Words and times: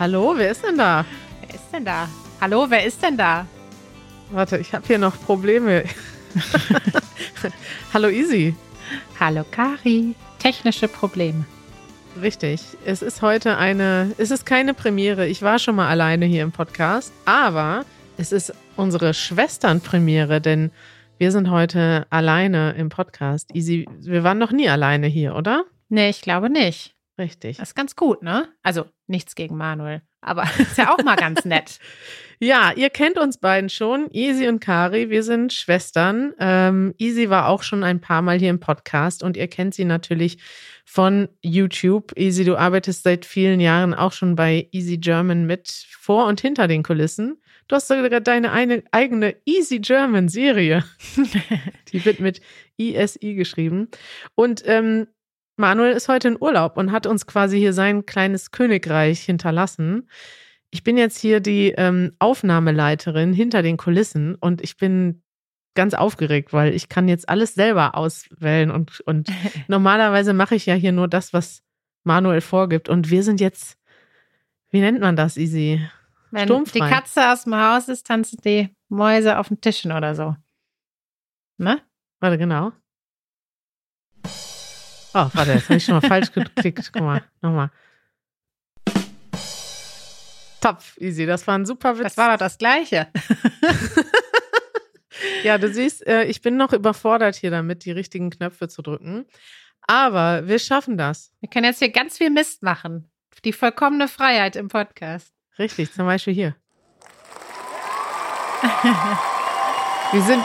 Hallo, 0.00 0.32
wer 0.34 0.50
ist 0.50 0.64
denn 0.64 0.78
da? 0.78 1.04
Wer 1.42 1.54
ist 1.54 1.70
denn 1.74 1.84
da? 1.84 2.08
Hallo, 2.40 2.64
wer 2.70 2.86
ist 2.86 3.02
denn 3.02 3.18
da? 3.18 3.46
Warte, 4.30 4.56
ich 4.56 4.72
habe 4.72 4.86
hier 4.86 4.96
noch 4.96 5.20
Probleme. 5.20 5.84
Hallo 7.92 8.08
Easy. 8.08 8.54
Hallo 9.20 9.44
Kari. 9.50 10.14
Technische 10.38 10.88
Probleme. 10.88 11.44
Richtig. 12.18 12.62
Es 12.86 13.02
ist 13.02 13.20
heute 13.20 13.58
eine, 13.58 14.12
es 14.16 14.30
ist 14.30 14.46
keine 14.46 14.72
Premiere. 14.72 15.26
Ich 15.26 15.42
war 15.42 15.58
schon 15.58 15.76
mal 15.76 15.90
alleine 15.90 16.24
hier 16.24 16.44
im 16.44 16.52
Podcast, 16.52 17.12
aber 17.26 17.84
es 18.16 18.32
ist 18.32 18.54
unsere 18.76 19.12
Schwesternpremiere, 19.12 20.40
denn 20.40 20.70
wir 21.18 21.30
sind 21.30 21.50
heute 21.50 22.06
alleine 22.08 22.72
im 22.72 22.88
Podcast. 22.88 23.54
Easy, 23.54 23.86
wir 24.00 24.24
waren 24.24 24.38
noch 24.38 24.52
nie 24.52 24.70
alleine 24.70 25.08
hier, 25.08 25.34
oder? 25.34 25.64
Nee, 25.90 26.08
ich 26.08 26.22
glaube 26.22 26.48
nicht. 26.48 26.94
Richtig. 27.20 27.58
Das 27.58 27.68
ist 27.68 27.74
ganz 27.74 27.96
gut, 27.96 28.22
ne? 28.22 28.48
Also 28.62 28.86
nichts 29.06 29.34
gegen 29.34 29.54
Manuel, 29.54 30.00
aber 30.22 30.44
ist 30.58 30.78
ja 30.78 30.92
auch 30.92 31.04
mal 31.04 31.16
ganz 31.16 31.44
nett. 31.44 31.78
Ja, 32.42 32.72
ihr 32.74 32.88
kennt 32.88 33.18
uns 33.18 33.36
beiden 33.36 33.68
schon, 33.68 34.08
Easy 34.12 34.48
und 34.48 34.60
Kari. 34.60 35.10
Wir 35.10 35.22
sind 35.22 35.52
Schwestern. 35.52 36.32
Ähm, 36.38 36.94
Easy 36.96 37.28
war 37.28 37.48
auch 37.48 37.62
schon 37.62 37.84
ein 37.84 38.00
paar 38.00 38.22
Mal 38.22 38.38
hier 38.38 38.48
im 38.48 38.60
Podcast 38.60 39.22
und 39.22 39.36
ihr 39.36 39.46
kennt 39.46 39.74
sie 39.74 39.84
natürlich 39.84 40.38
von 40.86 41.28
YouTube. 41.42 42.16
Easy, 42.16 42.46
du 42.46 42.56
arbeitest 42.56 43.02
seit 43.02 43.26
vielen 43.26 43.60
Jahren 43.60 43.92
auch 43.92 44.12
schon 44.12 44.36
bei 44.36 44.68
Easy 44.72 44.96
German 44.96 45.44
mit 45.44 45.68
vor 46.00 46.24
und 46.28 46.40
hinter 46.40 46.66
den 46.66 46.82
Kulissen. 46.82 47.42
Du 47.68 47.76
hast 47.76 47.88
sogar 47.88 48.20
deine 48.22 48.52
eine, 48.52 48.84
eigene 48.90 49.36
Easy 49.44 49.78
German 49.78 50.28
Serie. 50.30 50.82
Die 51.92 52.02
wird 52.06 52.20
mit 52.20 52.40
ISI 52.78 53.34
geschrieben. 53.34 53.88
Und 54.34 54.62
ähm, 54.64 55.08
Manuel 55.60 55.92
ist 55.92 56.08
heute 56.08 56.28
in 56.28 56.36
Urlaub 56.40 56.76
und 56.76 56.90
hat 56.90 57.06
uns 57.06 57.26
quasi 57.26 57.58
hier 57.58 57.72
sein 57.72 58.06
kleines 58.06 58.50
Königreich 58.50 59.20
hinterlassen. 59.20 60.08
Ich 60.70 60.82
bin 60.82 60.96
jetzt 60.96 61.18
hier 61.18 61.40
die 61.40 61.74
ähm, 61.76 62.12
Aufnahmeleiterin 62.18 63.32
hinter 63.32 63.62
den 63.62 63.76
Kulissen 63.76 64.34
und 64.34 64.62
ich 64.62 64.76
bin 64.76 65.22
ganz 65.74 65.94
aufgeregt, 65.94 66.52
weil 66.52 66.74
ich 66.74 66.88
kann 66.88 67.08
jetzt 67.08 67.28
alles 67.28 67.54
selber 67.54 67.94
auswählen 67.94 68.70
und, 68.70 69.00
und 69.00 69.28
normalerweise 69.68 70.32
mache 70.32 70.56
ich 70.56 70.66
ja 70.66 70.74
hier 70.74 70.92
nur 70.92 71.08
das, 71.08 71.32
was 71.32 71.62
Manuel 72.02 72.40
vorgibt. 72.40 72.88
Und 72.88 73.10
wir 73.10 73.22
sind 73.22 73.40
jetzt, 73.40 73.78
wie 74.70 74.80
nennt 74.80 75.00
man 75.00 75.14
das, 75.14 75.36
Easy? 75.36 75.80
Wenn 76.30 76.44
Sturmfrei. 76.44 76.80
die 76.80 76.92
Katze 76.92 77.30
aus 77.32 77.44
dem 77.44 77.56
Haus 77.56 77.88
ist, 77.88 78.06
tanzen 78.06 78.40
die 78.44 78.70
Mäuse 78.88 79.38
auf 79.38 79.48
den 79.48 79.60
Tischen 79.60 79.92
oder 79.92 80.14
so. 80.14 80.36
Ne? 81.58 81.80
Warte, 82.20 82.38
genau. 82.38 82.72
Oh, 85.12 85.28
warte, 85.32 85.52
jetzt 85.52 85.64
habe 85.68 85.76
ich 85.76 85.84
schon 85.84 85.94
mal 85.94 86.06
falsch 86.06 86.30
geklickt. 86.32 86.90
Guck 86.92 87.02
mal, 87.02 87.22
nochmal. 87.42 87.70
Top, 90.60 90.78
easy. 90.98 91.26
Das 91.26 91.46
war 91.46 91.56
ein 91.56 91.66
super 91.66 91.96
Witz. 91.96 92.04
Das 92.04 92.16
war 92.16 92.30
doch 92.32 92.38
das 92.38 92.58
Gleiche. 92.58 93.08
Ja, 95.42 95.58
du 95.58 95.70
siehst, 95.70 96.06
äh, 96.06 96.24
ich 96.24 96.40
bin 96.40 96.56
noch 96.56 96.72
überfordert 96.72 97.36
hier 97.36 97.50
damit, 97.50 97.84
die 97.84 97.90
richtigen 97.92 98.30
Knöpfe 98.30 98.68
zu 98.68 98.80
drücken. 98.80 99.26
Aber 99.86 100.46
wir 100.48 100.58
schaffen 100.58 100.96
das. 100.96 101.30
Wir 101.40 101.50
können 101.50 101.66
jetzt 101.66 101.78
hier 101.80 101.90
ganz 101.90 102.16
viel 102.16 102.30
Mist 102.30 102.62
machen. 102.62 103.10
Die 103.44 103.52
vollkommene 103.52 104.08
Freiheit 104.08 104.56
im 104.56 104.68
Podcast. 104.68 105.34
Richtig, 105.58 105.92
zum 105.92 106.06
Beispiel 106.06 106.32
hier. 106.32 106.56
Wir 110.12 110.22
sind, 110.22 110.42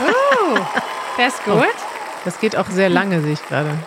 Uh, 0.00 0.58
der 1.16 1.28
ist 1.28 1.42
gut. 1.46 1.64
das 2.24 2.38
geht 2.38 2.54
auch 2.56 2.68
sehr 2.68 2.90
lange, 2.90 3.22
sehe 3.22 3.32
ich 3.32 3.42
gerade. 3.46 3.78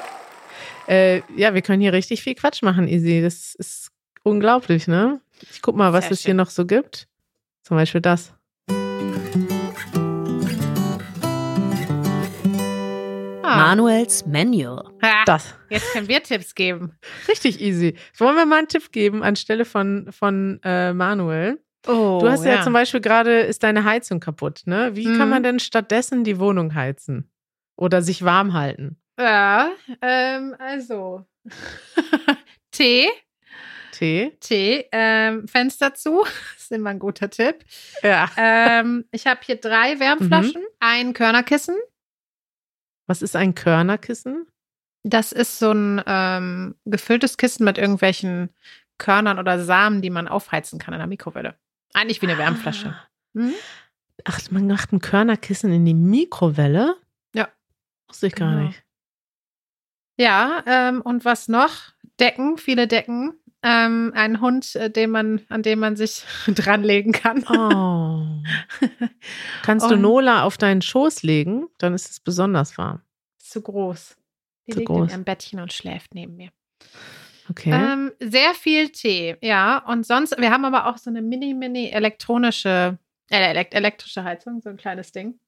Äh, 0.92 1.22
ja, 1.38 1.54
wir 1.54 1.62
können 1.62 1.82
hier 1.82 1.94
richtig 1.94 2.22
viel 2.22 2.36
Quatsch 2.36 2.62
machen, 2.64 2.88
Easy. 2.88 3.22
Das 3.22 3.56
ist 3.56 3.92
unglaublich, 4.24 4.88
ne? 4.88 5.22
Ich 5.52 5.62
guck 5.62 5.76
mal, 5.78 5.94
was 5.94 6.06
Sehr 6.06 6.12
es 6.12 6.20
hier 6.22 6.30
schön. 6.32 6.38
noch 6.38 6.50
so 6.50 6.66
gibt. 6.66 7.08
Zum 7.64 7.78
Beispiel 7.78 8.02
das. 8.02 8.34
Ah. 13.44 13.58
Manuels 13.58 14.26
Manual. 14.26 14.84
Ha, 15.02 15.24
Das. 15.26 15.56
Jetzt 15.70 15.92
können 15.94 16.08
wir 16.08 16.22
Tipps 16.24 16.54
geben. 16.56 16.94
Richtig 17.28 17.60
easy. 17.62 17.96
Wollen 18.18 18.36
wir 18.36 18.46
mal 18.46 18.60
einen 18.60 18.68
Tipp 18.68 18.92
geben 18.92 19.24
anstelle 19.24 19.66
von, 19.66 20.08
von 20.12 20.60
äh, 20.64 20.94
Manuel? 20.94 21.60
Oh, 21.88 22.20
Du 22.22 22.30
hast 22.30 22.46
ja, 22.46 22.62
zum 22.62 22.74
Beispiel 22.74 23.02
gerade, 23.02 23.40
ist 23.42 23.64
deine 23.64 23.84
Heizung 23.84 24.20
kaputt, 24.20 24.62
ne? 24.66 24.92
Wie 24.94 25.06
kann 25.06 25.24
Mhm. 25.26 25.30
man 25.30 25.44
denn 25.44 25.60
stattdessen 25.60 26.24
die 26.24 26.38
Wohnung 26.40 26.76
heizen? 26.76 27.32
Oder 27.76 28.04
sich 28.04 28.24
warm 28.24 28.54
halten? 28.54 28.98
Ja, 29.20 29.72
ähm, 30.02 30.56
also. 30.60 31.26
Tee, 32.72 33.10
Tee? 33.92 34.32
Tee, 34.40 34.88
ähm, 34.92 35.48
Fenster 35.48 35.94
zu. 35.94 36.24
Das 36.24 36.32
ist 36.64 36.72
immer 36.72 36.90
ein 36.92 37.00
guter 37.00 37.30
Tipp. 37.30 37.64
Ja. 38.02 38.30
Ähm, 38.38 39.06
ich 39.12 39.28
habe 39.28 39.42
hier 39.44 39.58
drei 39.58 40.00
Wärmflaschen, 40.00 40.64
ein 40.80 41.14
Körnerkissen. 41.14 41.76
Was 43.08 43.22
ist 43.22 43.36
ein 43.36 43.54
Körnerkissen? 43.56 44.48
Das 45.04 45.32
ist 45.32 45.60
so 45.60 45.72
ein 45.72 46.02
ähm, 46.06 46.76
gefülltes 46.86 47.38
Kissen 47.38 47.66
mit 47.66 47.78
irgendwelchen 47.78 48.50
Körnern 48.98 49.40
oder 49.40 49.64
Samen, 49.64 50.02
die 50.02 50.12
man 50.12 50.28
aufheizen 50.28 50.80
kann 50.80 50.94
in 50.94 51.00
der 51.00 51.08
Mikrowelle. 51.08 51.56
Eigentlich 51.94 52.22
wie 52.22 52.28
eine 52.28 52.38
Wärmflasche. 52.38 52.96
Mhm. 53.34 53.54
Ach, 54.26 54.40
man 54.52 54.68
macht 54.68 54.94
ein 54.94 55.00
Körnerkissen 55.00 55.74
in 55.74 55.86
die 55.86 55.96
Mikrowelle? 55.96 56.96
Ja. 57.34 57.50
Wusste 58.08 58.28
ich 58.28 58.36
gar 58.36 58.52
Genau. 58.52 58.68
nicht. 58.68 58.84
Ja, 60.22 60.64
ähm, 60.68 61.02
und 61.02 61.26
was 61.26 61.48
noch? 61.48 61.72
Decken, 62.20 62.58
viele 62.60 62.88
Decken. 62.88 63.34
Ähm, 63.64 64.12
ein 64.16 64.40
Hund, 64.40 64.76
äh, 64.76 64.92
den 64.92 65.10
man, 65.10 65.42
an 65.50 65.64
dem 65.64 65.80
man 65.80 65.96
sich 65.96 66.24
dranlegen 66.48 67.12
kann. 67.12 67.44
Oh. 67.50 68.28
Kannst 69.64 69.90
du 69.90 69.96
Nola 69.96 70.44
auf 70.44 70.60
deinen 70.60 70.84
Schoß 70.84 71.24
legen? 71.24 71.70
Dann 71.80 71.96
ist 71.96 72.12
es 72.12 72.20
besonders 72.20 72.78
warm. 72.78 73.02
Zu 73.40 73.64
groß. 73.64 74.16
Die 74.68 74.74
Zu 74.74 74.80
liegt 74.80 74.90
groß. 74.90 75.06
in 75.06 75.10
ihrem 75.10 75.24
Bettchen 75.24 75.60
und 75.60 75.74
schläft 75.74 76.14
neben 76.14 76.36
mir. 76.36 76.50
Okay. 77.50 77.72
Ähm, 77.72 78.12
sehr 78.20 78.54
viel 78.54 78.90
Tee, 78.90 79.38
ja. 79.42 79.80
Und 79.88 80.06
sonst, 80.06 80.40
wir 80.40 80.52
haben 80.52 80.66
aber 80.66 80.86
auch 80.86 81.00
so 81.00 81.10
eine 81.10 81.24
mini-mini 81.24 81.90
elektronische, 81.90 83.00
äh, 83.32 83.50
elekt 83.50 83.74
elektrische 83.74 84.24
Heizung, 84.24 84.62
so 84.62 84.70
ein 84.70 84.78
kleines 84.78 85.12
Ding. 85.12 85.40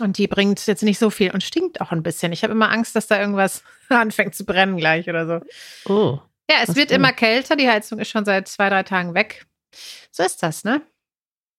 Und 0.00 0.18
die 0.18 0.28
bringt 0.28 0.64
jetzt 0.66 0.82
nicht 0.82 0.98
so 0.98 1.10
viel 1.10 1.32
und 1.32 1.42
stinkt 1.42 1.80
auch 1.80 1.90
ein 1.90 2.02
bisschen. 2.02 2.32
Ich 2.32 2.44
habe 2.44 2.52
immer 2.52 2.70
Angst, 2.70 2.94
dass 2.94 3.08
da 3.08 3.18
irgendwas 3.20 3.64
anfängt 3.88 4.34
zu 4.34 4.44
brennen 4.44 4.76
gleich 4.76 5.08
oder 5.08 5.26
so. 5.26 5.92
oh. 5.92 6.20
Ja, 6.50 6.58
es 6.62 6.76
wird 6.76 6.90
immer 6.90 7.12
kälter. 7.12 7.56
Die 7.56 7.68
Heizung 7.68 7.98
ist 7.98 8.08
schon 8.08 8.24
seit 8.24 8.48
zwei, 8.48 8.70
drei 8.70 8.82
Tagen 8.82 9.12
weg. 9.12 9.46
So 10.10 10.22
ist 10.22 10.42
das, 10.42 10.64
ne? 10.64 10.80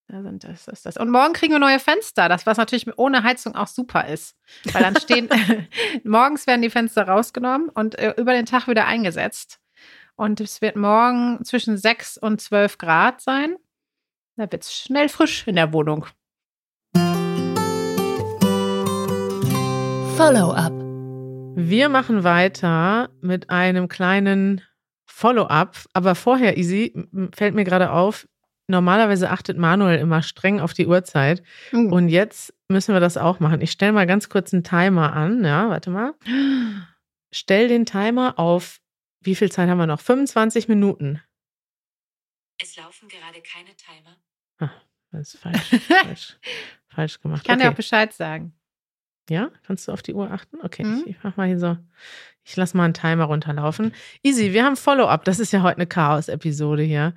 Da 0.07 0.23
sind 0.23 0.43
das, 0.43 0.67
ist 0.67 0.87
das. 0.87 0.97
Und 0.97 1.11
morgen 1.11 1.33
kriegen 1.33 1.53
wir 1.53 1.59
neue 1.59 1.77
Fenster, 1.77 2.27
das 2.27 2.47
was 2.47 2.57
natürlich 2.57 2.87
ohne 2.97 3.21
Heizung 3.21 3.55
auch 3.55 3.67
super 3.67 4.07
ist. 4.07 4.35
Weil 4.71 4.81
dann 4.81 4.95
stehen, 4.99 5.29
morgens 6.03 6.47
werden 6.47 6.63
die 6.63 6.71
Fenster 6.71 7.07
rausgenommen 7.07 7.69
und 7.69 7.99
äh, 7.99 8.15
über 8.17 8.33
den 8.33 8.47
Tag 8.47 8.67
wieder 8.67 8.87
eingesetzt. 8.87 9.59
Und 10.15 10.41
es 10.41 10.61
wird 10.61 10.75
morgen 10.75 11.45
zwischen 11.45 11.77
6 11.77 12.17
und 12.17 12.41
12 12.41 12.79
Grad 12.79 13.21
sein. 13.21 13.55
Da 14.35 14.51
wird 14.51 14.63
es 14.63 14.73
schnell 14.73 15.09
frisch 15.09 15.45
in 15.47 15.55
der 15.55 15.71
Wohnung. 15.71 16.07
Follow-up. 20.19 20.73
Wir 21.55 21.87
machen 21.87 22.25
weiter 22.25 23.09
mit 23.21 23.49
einem 23.49 23.87
kleinen 23.87 24.61
Follow-up. 25.05 25.77
Aber 25.93 26.13
vorher, 26.13 26.57
Easy, 26.57 26.91
m- 26.93 27.31
fällt 27.33 27.55
mir 27.55 27.63
gerade 27.63 27.91
auf, 27.93 28.27
normalerweise 28.67 29.29
achtet 29.29 29.57
Manuel 29.57 29.97
immer 29.97 30.21
streng 30.21 30.59
auf 30.59 30.73
die 30.73 30.87
Uhrzeit. 30.87 31.41
Und 31.71 31.93
Und 31.93 32.09
jetzt 32.09 32.53
müssen 32.67 32.93
wir 32.93 32.99
das 32.99 33.15
auch 33.15 33.39
machen. 33.39 33.61
Ich 33.61 33.71
stelle 33.71 33.93
mal 33.93 34.05
ganz 34.07 34.27
kurz 34.27 34.53
einen 34.53 34.65
Timer 34.65 35.13
an. 35.13 35.45
Ja, 35.45 35.69
warte 35.69 35.89
mal. 35.89 36.13
Stell 37.33 37.69
den 37.69 37.85
Timer 37.85 38.37
auf, 38.37 38.81
wie 39.21 39.35
viel 39.35 39.49
Zeit 39.49 39.69
haben 39.69 39.77
wir 39.77 39.87
noch? 39.87 40.01
25 40.01 40.67
Minuten. 40.67 41.21
Es 42.61 42.75
laufen 42.75 43.07
gerade 43.07 43.41
keine 43.41 43.69
Timer. 43.77 44.17
Das 45.11 45.33
ist 45.33 45.41
falsch. 45.41 45.69
falsch, 45.87 46.37
falsch 46.89 47.21
gemacht. 47.21 47.41
ich 47.43 47.47
kann 47.47 47.59
dir 47.59 47.65
okay. 47.67 47.71
auch 47.71 47.77
Bescheid 47.77 48.13
sagen. 48.13 48.53
Ja, 49.29 49.49
kannst 49.65 49.87
du 49.87 49.91
auf 49.91 50.01
die 50.01 50.13
Uhr 50.13 50.31
achten? 50.31 50.57
Okay, 50.63 50.83
Mhm. 50.83 51.03
ich, 51.05 51.11
ich 51.11 51.15
mach 51.23 51.37
mal 51.37 51.47
hier 51.47 51.59
so. 51.59 51.77
Ich 52.43 52.55
lasse 52.55 52.75
mal 52.75 52.85
einen 52.85 52.93
Timer 52.95 53.25
runterlaufen. 53.25 53.93
Easy, 54.23 54.53
wir 54.53 54.63
haben 54.65 54.75
Follow-up. 54.75 55.23
Das 55.25 55.39
ist 55.39 55.53
ja 55.53 55.61
heute 55.61 55.77
eine 55.77 55.87
Chaos-Episode 55.87 56.81
hier. 56.83 57.13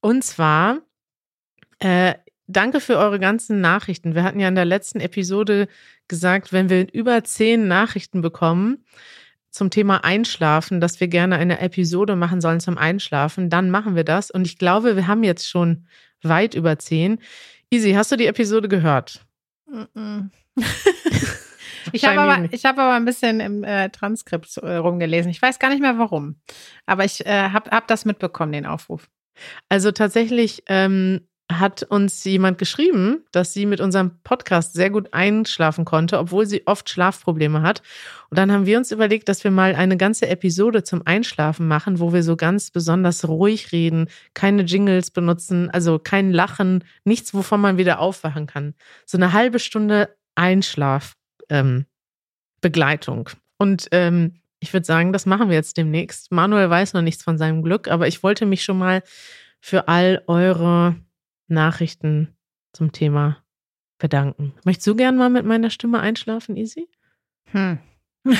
Und 0.00 0.24
zwar, 0.24 0.78
äh, 1.80 2.14
danke 2.46 2.80
für 2.80 2.96
eure 2.96 3.18
ganzen 3.20 3.60
Nachrichten. 3.60 4.14
Wir 4.14 4.22
hatten 4.24 4.40
ja 4.40 4.48
in 4.48 4.54
der 4.54 4.64
letzten 4.64 5.00
Episode 5.00 5.68
gesagt, 6.08 6.52
wenn 6.52 6.70
wir 6.70 6.92
über 6.92 7.22
zehn 7.24 7.68
Nachrichten 7.68 8.22
bekommen 8.22 8.84
zum 9.50 9.68
Thema 9.70 10.02
Einschlafen, 10.04 10.80
dass 10.80 11.00
wir 11.00 11.08
gerne 11.08 11.36
eine 11.36 11.60
Episode 11.60 12.16
machen 12.16 12.40
sollen 12.40 12.60
zum 12.60 12.78
Einschlafen, 12.78 13.50
dann 13.50 13.70
machen 13.70 13.96
wir 13.96 14.04
das. 14.04 14.30
Und 14.30 14.46
ich 14.46 14.56
glaube, 14.58 14.96
wir 14.96 15.06
haben 15.08 15.24
jetzt 15.24 15.46
schon 15.48 15.86
weit 16.22 16.54
über 16.54 16.78
zehn. 16.78 17.18
Easy, 17.70 17.92
hast 17.92 18.12
du 18.12 18.16
die 18.16 18.26
Episode 18.26 18.68
gehört? 18.68 19.26
Mm-mm. 19.70 20.30
Ich 21.92 22.04
habe 22.04 22.20
aber, 22.20 22.52
ich 22.52 22.64
hab 22.64 22.78
aber 22.78 22.94
ein 22.94 23.04
bisschen 23.04 23.40
im 23.40 23.64
äh, 23.64 23.90
Transkript 23.90 24.56
äh, 24.58 24.76
rumgelesen. 24.76 25.30
Ich 25.30 25.40
weiß 25.40 25.58
gar 25.58 25.70
nicht 25.70 25.80
mehr 25.80 25.98
warum. 25.98 26.36
Aber 26.86 27.04
ich 27.04 27.24
äh, 27.26 27.50
habe 27.50 27.70
hab 27.70 27.88
das 27.88 28.04
mitbekommen, 28.04 28.52
den 28.52 28.66
Aufruf. 28.66 29.08
Also 29.68 29.90
tatsächlich 29.90 30.62
ähm, 30.66 31.20
hat 31.50 31.82
uns 31.82 32.22
jemand 32.24 32.58
geschrieben, 32.58 33.24
dass 33.32 33.52
sie 33.52 33.66
mit 33.66 33.80
unserem 33.80 34.22
Podcast 34.22 34.74
sehr 34.74 34.90
gut 34.90 35.12
einschlafen 35.12 35.84
konnte, 35.84 36.18
obwohl 36.18 36.46
sie 36.46 36.66
oft 36.66 36.88
Schlafprobleme 36.88 37.62
hat. 37.62 37.82
Und 38.30 38.38
dann 38.38 38.52
haben 38.52 38.66
wir 38.66 38.78
uns 38.78 38.92
überlegt, 38.92 39.28
dass 39.28 39.42
wir 39.42 39.50
mal 39.50 39.74
eine 39.74 39.96
ganze 39.96 40.28
Episode 40.28 40.84
zum 40.84 41.02
Einschlafen 41.06 41.66
machen, 41.66 41.98
wo 41.98 42.12
wir 42.12 42.22
so 42.22 42.36
ganz 42.36 42.70
besonders 42.70 43.26
ruhig 43.26 43.72
reden, 43.72 44.08
keine 44.34 44.62
Jingles 44.62 45.10
benutzen, 45.10 45.70
also 45.70 45.98
kein 45.98 46.30
Lachen, 46.30 46.84
nichts, 47.04 47.34
wovon 47.34 47.60
man 47.60 47.78
wieder 47.78 47.98
aufwachen 47.98 48.46
kann. 48.46 48.74
So 49.04 49.18
eine 49.18 49.32
halbe 49.32 49.58
Stunde 49.58 50.16
Einschlaf. 50.36 51.14
Ähm, 51.50 51.86
Begleitung. 52.60 53.30
Und 53.58 53.88
ähm, 53.92 54.40
ich 54.60 54.72
würde 54.72 54.86
sagen, 54.86 55.12
das 55.12 55.26
machen 55.26 55.48
wir 55.48 55.56
jetzt 55.56 55.76
demnächst. 55.76 56.30
Manuel 56.30 56.68
weiß 56.68 56.92
noch 56.92 57.02
nichts 57.02 57.22
von 57.22 57.38
seinem 57.38 57.62
Glück, 57.62 57.88
aber 57.88 58.08
ich 58.08 58.22
wollte 58.22 58.46
mich 58.46 58.62
schon 58.62 58.78
mal 58.78 59.02
für 59.60 59.88
all 59.88 60.22
eure 60.26 60.96
Nachrichten 61.48 62.36
zum 62.72 62.92
Thema 62.92 63.42
bedanken. 63.98 64.54
Möchtest 64.64 64.86
du 64.86 64.94
gern 64.94 65.16
mal 65.16 65.30
mit 65.30 65.44
meiner 65.44 65.70
Stimme 65.70 66.00
einschlafen, 66.00 66.56
Easy? 66.56 66.88
Hm. 67.46 67.78
ist 68.24 68.38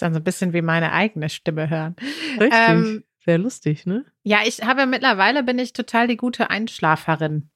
dann 0.00 0.14
so 0.14 0.20
ein 0.20 0.24
bisschen 0.24 0.52
wie 0.52 0.62
meine 0.62 0.92
eigene 0.92 1.28
Stimme 1.28 1.70
hören. 1.70 1.96
Richtig. 2.38 2.52
Ähm, 2.52 3.04
Sehr 3.24 3.38
lustig, 3.38 3.86
ne? 3.86 4.04
Ja, 4.22 4.40
ich 4.44 4.62
habe 4.62 4.86
mittlerweile 4.86 5.42
bin 5.42 5.58
ich 5.58 5.72
total 5.72 6.08
die 6.08 6.16
gute 6.16 6.50
Einschlaferin. 6.50 7.50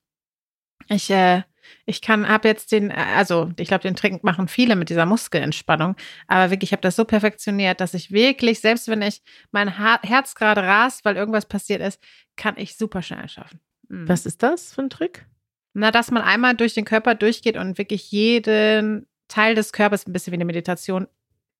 Ich, 0.88 1.10
äh, 1.10 1.42
ich 1.86 2.00
kann, 2.00 2.28
habe 2.28 2.48
jetzt 2.48 2.72
den, 2.72 2.90
äh, 2.90 2.94
also 3.16 3.50
ich 3.58 3.68
glaube, 3.68 3.82
den 3.82 3.96
Trick 3.96 4.22
machen 4.24 4.48
viele 4.48 4.76
mit 4.76 4.90
dieser 4.90 5.06
Muskelentspannung, 5.06 5.96
aber 6.26 6.50
wirklich, 6.50 6.70
ich 6.70 6.72
habe 6.72 6.82
das 6.82 6.96
so 6.96 7.04
perfektioniert, 7.04 7.80
dass 7.80 7.94
ich 7.94 8.10
wirklich, 8.10 8.60
selbst 8.60 8.88
wenn 8.88 9.02
ich 9.02 9.22
mein 9.50 9.78
ha 9.78 10.00
Herz 10.02 10.34
gerade 10.34 10.62
rast, 10.62 11.04
weil 11.04 11.16
irgendwas 11.16 11.46
passiert 11.46 11.80
ist, 11.80 12.00
kann 12.36 12.54
ich 12.56 12.76
super 12.76 13.02
schnell 13.02 13.20
einschlafen. 13.20 13.60
Mhm. 13.88 14.08
Was 14.08 14.26
ist 14.26 14.42
das 14.42 14.74
für 14.74 14.82
ein 14.82 14.90
Trick? 14.90 15.26
Na, 15.74 15.90
dass 15.90 16.10
man 16.10 16.22
einmal 16.22 16.54
durch 16.54 16.74
den 16.74 16.84
Körper 16.84 17.14
durchgeht 17.14 17.56
und 17.56 17.78
wirklich 17.78 18.10
jeden 18.10 19.06
Teil 19.28 19.54
des 19.54 19.72
Körpers, 19.72 20.06
ein 20.06 20.12
bisschen 20.12 20.32
wie 20.32 20.36
eine 20.36 20.44
Meditation, 20.44 21.06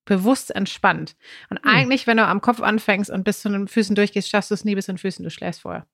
bewusst 0.06 0.54
entspannt. 0.54 1.16
Und 1.50 1.58
Hm. 1.62 1.70
eigentlich, 1.70 2.06
wenn 2.06 2.16
du 2.16 2.26
am 2.26 2.40
Kopf 2.40 2.62
anfängst 2.62 3.10
und 3.10 3.24
bis 3.24 3.42
zu 3.42 3.50
den 3.50 3.68
Füßen 3.68 3.94
durchgehst, 3.94 4.28
schaffst 4.30 4.50
du 4.50 4.54
es 4.54 4.64
nie 4.64 4.74
bis 4.74 4.86
zu 4.86 4.92
den 4.92 4.98
Füßen, 4.98 5.22
du 5.22 5.30
schläfst 5.30 5.60
vorher. 5.60 5.86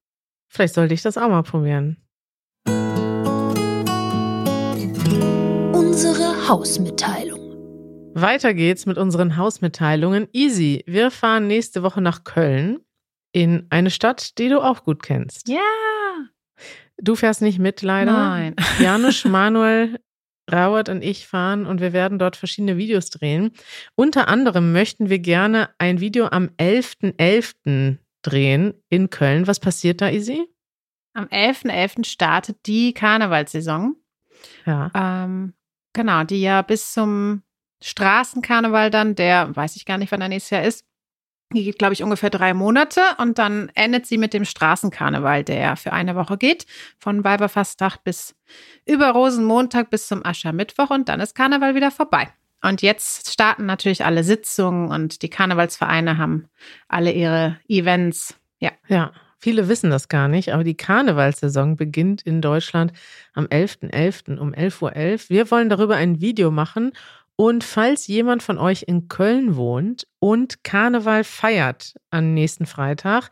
Vielleicht 0.48 0.74
sollte 0.74 0.94
ich 0.94 1.02
das 1.02 1.18
auch 1.18 1.28
mal 1.28 1.42
probieren. 1.42 1.96
Hausmitteilung. 6.48 8.12
Weiter 8.14 8.52
geht's 8.52 8.84
mit 8.84 8.98
unseren 8.98 9.38
Hausmitteilungen. 9.38 10.28
Easy, 10.32 10.84
wir 10.86 11.10
fahren 11.10 11.46
nächste 11.46 11.82
Woche 11.82 12.02
nach 12.02 12.24
Köln 12.24 12.80
in 13.32 13.66
eine 13.70 13.90
Stadt, 13.90 14.36
die 14.36 14.50
du 14.50 14.60
auch 14.60 14.84
gut 14.84 15.02
kennst. 15.02 15.48
Ja. 15.48 15.60
Du 16.98 17.16
fährst 17.16 17.40
nicht 17.40 17.58
mit, 17.58 17.80
leider. 17.80 18.12
Nein. 18.12 18.56
Janusz, 18.78 19.24
Manuel, 19.24 19.98
Rauert 20.52 20.90
und 20.90 21.02
ich 21.02 21.26
fahren 21.26 21.64
und 21.64 21.80
wir 21.80 21.94
werden 21.94 22.18
dort 22.18 22.36
verschiedene 22.36 22.76
Videos 22.76 23.08
drehen. 23.08 23.52
Unter 23.94 24.28
anderem 24.28 24.72
möchten 24.72 25.08
wir 25.08 25.20
gerne 25.20 25.70
ein 25.78 25.98
Video 26.00 26.26
am 26.26 26.50
11.11. 26.58 27.96
drehen 28.20 28.74
in 28.90 29.08
Köln. 29.08 29.46
Was 29.46 29.60
passiert 29.60 30.02
da, 30.02 30.10
Easy? 30.10 30.46
Am 31.14 31.24
11.11. 31.24 32.04
startet 32.04 32.66
die 32.66 32.92
Karnevalssaison. 32.92 33.96
Ja. 34.66 34.90
Ähm, 34.94 35.54
genau, 35.94 36.24
die 36.24 36.42
ja 36.42 36.60
bis 36.60 36.92
zum 36.92 37.42
Straßenkarneval 37.82 38.90
dann, 38.90 39.14
der 39.14 39.54
weiß 39.56 39.76
ich 39.76 39.86
gar 39.86 39.96
nicht, 39.96 40.12
wann 40.12 40.20
der 40.20 40.28
nächstes 40.28 40.50
Jahr 40.50 40.64
ist, 40.64 40.84
die 41.52 41.64
geht, 41.64 41.78
glaube 41.78 41.94
ich, 41.94 42.02
ungefähr 42.02 42.30
drei 42.30 42.52
Monate 42.54 43.00
und 43.18 43.38
dann 43.38 43.70
endet 43.74 44.06
sie 44.06 44.18
mit 44.18 44.34
dem 44.34 44.44
Straßenkarneval, 44.44 45.44
der 45.44 45.76
für 45.76 45.92
eine 45.92 46.16
Woche 46.16 46.36
geht, 46.36 46.66
von 46.98 47.24
Weiberfastnacht 47.24 48.02
bis 48.02 48.34
über 48.86 49.10
Rosenmontag 49.10 49.90
bis 49.90 50.08
zum 50.08 50.24
Aschermittwoch 50.24 50.90
und 50.90 51.08
dann 51.08 51.20
ist 51.20 51.34
Karneval 51.34 51.74
wieder 51.74 51.90
vorbei. 51.90 52.28
Und 52.62 52.80
jetzt 52.80 53.30
starten 53.30 53.66
natürlich 53.66 54.04
alle 54.04 54.24
Sitzungen 54.24 54.90
und 54.90 55.22
die 55.22 55.28
Karnevalsvereine 55.28 56.16
haben 56.16 56.48
alle 56.88 57.12
ihre 57.12 57.60
Events. 57.68 58.36
Ja. 58.58 58.72
Ja, 58.88 59.12
viele 59.44 59.68
wissen 59.68 59.90
das 59.90 60.08
gar 60.08 60.26
nicht, 60.26 60.54
aber 60.54 60.64
die 60.64 60.74
Karnevalssaison 60.76 61.76
beginnt 61.76 62.22
in 62.22 62.40
Deutschland 62.40 62.94
am 63.34 63.44
11.11. 63.44 64.38
um 64.38 64.54
11.11 64.54 64.82
Uhr. 64.82 65.28
Wir 65.28 65.50
wollen 65.50 65.68
darüber 65.68 65.96
ein 65.96 66.22
Video 66.22 66.50
machen. 66.50 66.92
Und 67.36 67.62
falls 67.62 68.06
jemand 68.06 68.42
von 68.42 68.56
euch 68.56 68.84
in 68.86 69.08
Köln 69.08 69.56
wohnt 69.56 70.06
und 70.18 70.64
Karneval 70.64 71.24
feiert 71.24 71.94
am 72.10 72.32
nächsten 72.32 72.64
Freitag, 72.64 73.28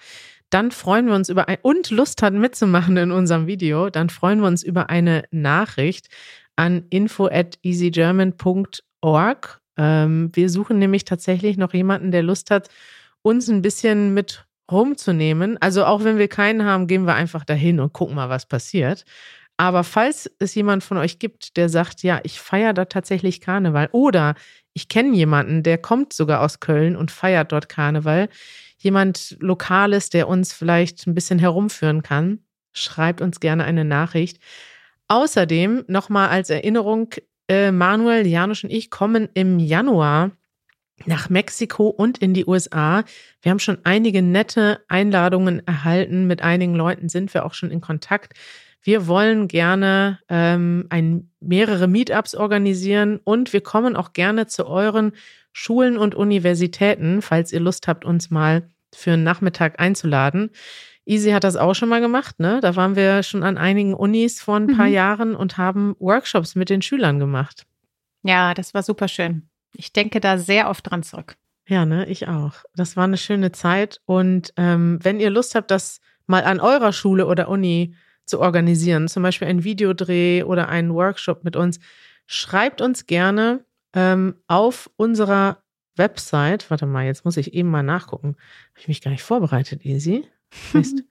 dann 0.51 0.71
freuen 0.71 1.07
wir 1.07 1.15
uns 1.15 1.31
über 1.31 1.49
ein 1.49 1.57
und 1.63 1.89
Lust 1.91 2.21
hat 2.21 2.35
mitzumachen 2.35 2.97
in 2.99 3.11
unserem 3.11 3.47
Video, 3.47 3.89
dann 3.89 4.11
freuen 4.11 4.41
wir 4.41 4.49
uns 4.49 4.63
über 4.63 4.91
eine 4.91 5.23
Nachricht 5.31 6.09
an 6.57 6.85
info 6.91 7.27
at 7.27 7.59
easygerman.org. 7.63 9.61
Ähm, 9.79 10.31
wir 10.35 10.51
suchen 10.51 10.79
nämlich 10.79 11.07
tatsächlich 11.07 11.57
noch 11.57 11.73
jemanden, 11.73 12.11
der 12.11 12.23
Lust 12.23 12.51
hat, 12.51 12.69
uns 13.23 13.49
ein 13.49 13.63
bisschen 13.63 14.13
mit 14.13 14.45
rumzunehmen. 14.73 15.59
Also 15.61 15.85
auch 15.85 16.05
wenn 16.05 16.19
wir 16.19 16.29
keinen 16.29 16.65
haben, 16.65 16.87
gehen 16.87 17.07
wir 17.07 17.15
einfach 17.15 17.45
dahin 17.45 17.81
und 17.81 17.93
gucken 17.93 18.17
mal, 18.17 18.29
was 18.29 18.47
passiert. 18.47 19.05
Aber 19.57 19.85
falls 19.85 20.31
es 20.39 20.55
jemand 20.55 20.83
von 20.83 20.97
euch 20.97 21.19
gibt, 21.19 21.57
der 21.57 21.69
sagt, 21.69 22.03
ja, 22.03 22.21
ich 22.25 22.41
feiere 22.41 22.73
da 22.73 22.87
tatsächlich 22.87 23.41
Karneval 23.41 23.89
oder 23.93 24.35
ich 24.73 24.89
kenne 24.89 25.15
jemanden, 25.15 25.63
der 25.63 25.79
kommt 25.79 26.13
sogar 26.13 26.41
aus 26.41 26.61
Köln 26.61 26.97
und 26.97 27.11
feiert 27.11 27.53
dort 27.53 27.69
Karneval, 27.69 28.29
jemand 28.79 29.37
Lokales, 29.41 30.11
der 30.11 30.27
uns 30.27 30.53
vielleicht 30.53 31.07
ein 31.07 31.15
bisschen 31.15 31.39
herumführen 31.39 32.03
kann, 32.03 32.41
schreibt 32.73 33.21
uns 33.21 33.39
gerne 33.39 33.65
eine 33.65 33.85
Nachricht. 33.85 34.39
Außerdem 35.09 35.85
nochmal 35.89 36.31
als 36.31 36.51
Erinnerung, 36.51 37.11
äh, 37.49 37.71
Manuel, 37.71 38.27
Janusz 38.27 38.65
und 38.65 38.71
ich 38.71 38.91
kommen 38.91 39.29
im 39.35 39.59
Januar 39.59 40.31
nach 41.07 41.31
Mexiko 41.31 41.89
und 41.89 42.19
in 42.19 42.35
die 42.35 42.47
USA. 42.47 43.05
Wir 43.41 43.51
haben 43.51 43.59
schon 43.59 43.79
einige 43.85 44.23
nette 44.23 44.81
Einladungen 44.89 45.67
erhalten. 45.67 46.27
Mit 46.27 46.43
einigen 46.43 46.75
Leuten 46.75 47.09
sind 47.09 47.33
wir 47.35 47.45
auch 47.45 47.55
schon 47.55 47.71
in 47.71 47.81
Kontakt. 47.81 48.35
Wir 48.83 49.07
wollen 49.07 49.47
gerne 49.47 50.19
ähm, 50.29 50.87
ein, 50.91 51.31
mehrere 51.41 51.87
Meetups 51.87 52.35
organisieren 52.35 53.21
und 53.23 53.53
wir 53.53 53.61
kommen 53.61 53.95
auch 53.97 54.13
gerne 54.13 54.47
zu 54.49 54.67
euren 54.67 55.13
Schulen 55.53 55.97
und 55.99 56.15
Universitäten, 56.15 57.23
falls 57.23 57.53
ihr 57.53 57.61
Lust 57.61 57.87
habt, 57.87 58.05
uns 58.05 58.31
mal 58.31 58.69
für 58.95 59.13
einen 59.13 59.23
Nachmittag 59.23 59.79
einzuladen. 59.81 60.51
Easy 61.05 61.31
hat 61.31 61.45
das 61.45 61.57
auch 61.57 61.75
schon 61.75 61.89
mal 61.89 62.01
gemacht, 62.01 62.39
ne? 62.41 62.61
Da 62.61 62.77
waren 62.77 62.95
wir 62.97 63.23
schon 63.23 63.43
an 63.43 63.59
einigen 63.59 63.95
Unis 63.95 64.41
vor 64.41 64.57
ein 64.57 64.69
paar 64.69 64.87
Mhm. 64.87 64.93
Jahren 64.93 65.35
und 65.37 65.59
haben 65.59 65.95
Workshops 65.99 66.55
mit 66.55 66.71
den 66.71 66.81
Schülern 66.83 67.19
gemacht. 67.19 67.65
Ja, 68.23 68.55
das 68.55 68.73
war 68.73 68.83
super 68.83 69.09
schön. 69.09 69.49
Ich 69.73 69.93
denke 69.93 70.21
da 70.21 70.39
sehr 70.39 70.69
oft 70.69 70.91
dran 70.91 71.03
zurück. 71.03 71.37
Ja, 71.67 71.87
ne, 71.87 72.07
ich 72.07 72.29
auch. 72.29 72.55
Das 72.75 72.97
war 72.97 73.05
eine 73.05 73.17
schöne 73.17 73.53
Zeit. 73.53 74.01
Und 74.05 74.53
ähm, 74.57 74.99
wenn 75.03 75.21
ihr 75.21 75.31
Lust 75.31 75.55
habt, 75.55 75.71
das 75.71 76.01
mal 76.27 76.45
an 76.45 76.61
eurer 76.61 76.93
Schule 76.93 77.27
oder 77.27 77.49
Uni 77.49 77.95
zu 78.25 78.41
organisieren, 78.41 79.09
zum 79.09 79.23
Beispiel 79.23 79.49
ein 79.49 79.65
Videodreh 79.65 80.43
oder 80.43 80.69
einen 80.69 80.95
Workshop 80.95 81.45
mit 81.45 81.57
uns, 81.57 81.81
schreibt 82.27 82.81
uns 82.81 83.07
gerne 83.07 83.65
ähm, 83.95 84.37
auf 84.47 84.91
unserer 84.97 85.63
Website. 85.97 86.71
Warte 86.71 86.87
mal, 86.87 87.05
jetzt 87.05 87.25
muss 87.25 87.37
ich 87.37 87.55
eben 87.55 87.71
mal 87.71 87.83
nachgucken. 87.83 88.37
Habe 88.71 88.81
ich 88.81 88.89
mich 88.89 89.03
gar 89.03 89.11
nicht 89.11 89.23
vorbereitet, 89.23 89.85
Easy. 89.85 90.27
Weißt, 90.73 91.03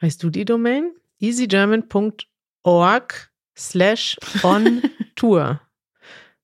weißt 0.00 0.22
du 0.22 0.30
die 0.30 0.44
Domain? 0.44 0.92
easygerman.org 1.18 3.30
slash 3.56 4.18
on 4.42 4.82
tour. 5.14 5.60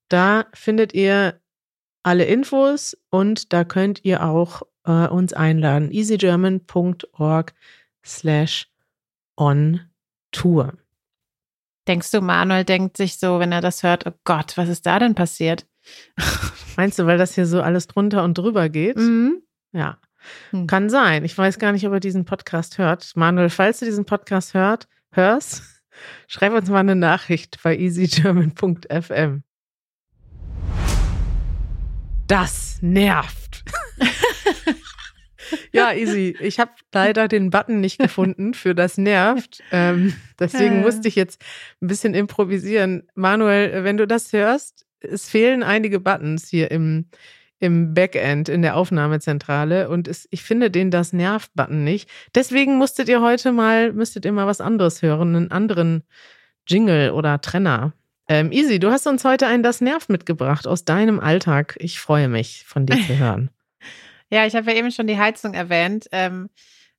Da 0.08 0.46
findet 0.54 0.94
ihr 0.94 1.41
alle 2.02 2.24
Infos 2.24 2.96
und 3.10 3.52
da 3.52 3.64
könnt 3.64 4.04
ihr 4.04 4.24
auch 4.24 4.62
äh, 4.84 5.06
uns 5.08 5.32
einladen. 5.32 5.90
easygerman.org 5.90 7.54
slash 8.04 8.68
on 9.36 9.80
tour. 10.32 10.74
Denkst 11.88 12.10
du, 12.12 12.20
Manuel 12.20 12.64
denkt 12.64 12.96
sich 12.96 13.18
so, 13.18 13.40
wenn 13.40 13.52
er 13.52 13.60
das 13.60 13.82
hört, 13.82 14.06
oh 14.06 14.12
Gott, 14.24 14.56
was 14.56 14.68
ist 14.68 14.86
da 14.86 14.98
denn 14.98 15.14
passiert? 15.14 15.66
Meinst 16.76 16.98
du, 16.98 17.06
weil 17.06 17.18
das 17.18 17.34
hier 17.34 17.46
so 17.46 17.60
alles 17.60 17.88
drunter 17.88 18.22
und 18.22 18.38
drüber 18.38 18.68
geht? 18.68 18.96
Mhm. 18.96 19.42
Ja. 19.72 19.98
Hm. 20.50 20.68
Kann 20.68 20.88
sein. 20.88 21.24
Ich 21.24 21.36
weiß 21.36 21.58
gar 21.58 21.72
nicht, 21.72 21.86
ob 21.86 21.92
er 21.92 22.00
diesen 22.00 22.24
Podcast 22.24 22.78
hört. 22.78 23.16
Manuel, 23.16 23.50
falls 23.50 23.80
du 23.80 23.84
diesen 23.84 24.04
Podcast 24.04 24.54
hört, 24.54 24.86
hörst, 25.10 25.62
schreib 26.28 26.52
uns 26.52 26.70
mal 26.70 26.78
eine 26.78 26.94
Nachricht 26.94 27.58
bei 27.64 27.76
easygerman.fm. 27.76 29.42
Das 32.32 32.78
nervt. 32.80 33.62
Ja, 35.70 35.92
easy. 35.92 36.34
Ich 36.40 36.58
habe 36.58 36.70
leider 36.94 37.28
den 37.28 37.50
Button 37.50 37.80
nicht 37.80 37.98
gefunden 37.98 38.54
für 38.54 38.74
das 38.74 38.96
nervt. 38.96 39.62
Ähm, 39.70 40.14
deswegen 40.38 40.76
Äh. 40.76 40.80
musste 40.80 41.08
ich 41.08 41.14
jetzt 41.14 41.42
ein 41.82 41.88
bisschen 41.88 42.14
improvisieren. 42.14 43.02
Manuel, 43.14 43.84
wenn 43.84 43.98
du 43.98 44.06
das 44.06 44.32
hörst, 44.32 44.86
es 45.00 45.28
fehlen 45.28 45.62
einige 45.62 46.00
Buttons 46.00 46.48
hier 46.48 46.70
im, 46.70 47.06
im 47.58 47.92
Backend, 47.92 48.48
in 48.48 48.62
der 48.62 48.76
Aufnahmezentrale. 48.76 49.90
Und 49.90 50.08
es, 50.08 50.26
ich 50.30 50.42
finde 50.42 50.70
den 50.70 50.90
das 50.90 51.12
nervt-Button 51.12 51.84
nicht. 51.84 52.08
Deswegen 52.34 52.78
musstet 52.78 53.10
ihr 53.10 53.20
heute 53.20 53.52
mal, 53.52 53.92
müsstet 53.92 54.24
ihr 54.24 54.32
mal 54.32 54.46
was 54.46 54.62
anderes 54.62 55.02
hören, 55.02 55.36
einen 55.36 55.50
anderen 55.50 56.02
Jingle 56.66 57.10
oder 57.10 57.42
Trenner. 57.42 57.92
Ähm, 58.32 58.50
Easy, 58.50 58.78
du 58.78 58.90
hast 58.90 59.06
uns 59.06 59.26
heute 59.26 59.46
ein 59.46 59.62
Das 59.62 59.82
Nervt 59.82 60.08
mitgebracht 60.08 60.66
aus 60.66 60.86
deinem 60.86 61.20
Alltag. 61.20 61.76
Ich 61.80 62.00
freue 62.00 62.28
mich, 62.28 62.64
von 62.66 62.86
dir 62.86 62.96
zu 63.06 63.18
hören. 63.18 63.50
Ja, 64.30 64.46
ich 64.46 64.56
habe 64.56 64.70
ja 64.70 64.78
eben 64.78 64.90
schon 64.90 65.06
die 65.06 65.18
Heizung 65.18 65.52
erwähnt. 65.52 66.08
Ähm, 66.10 66.48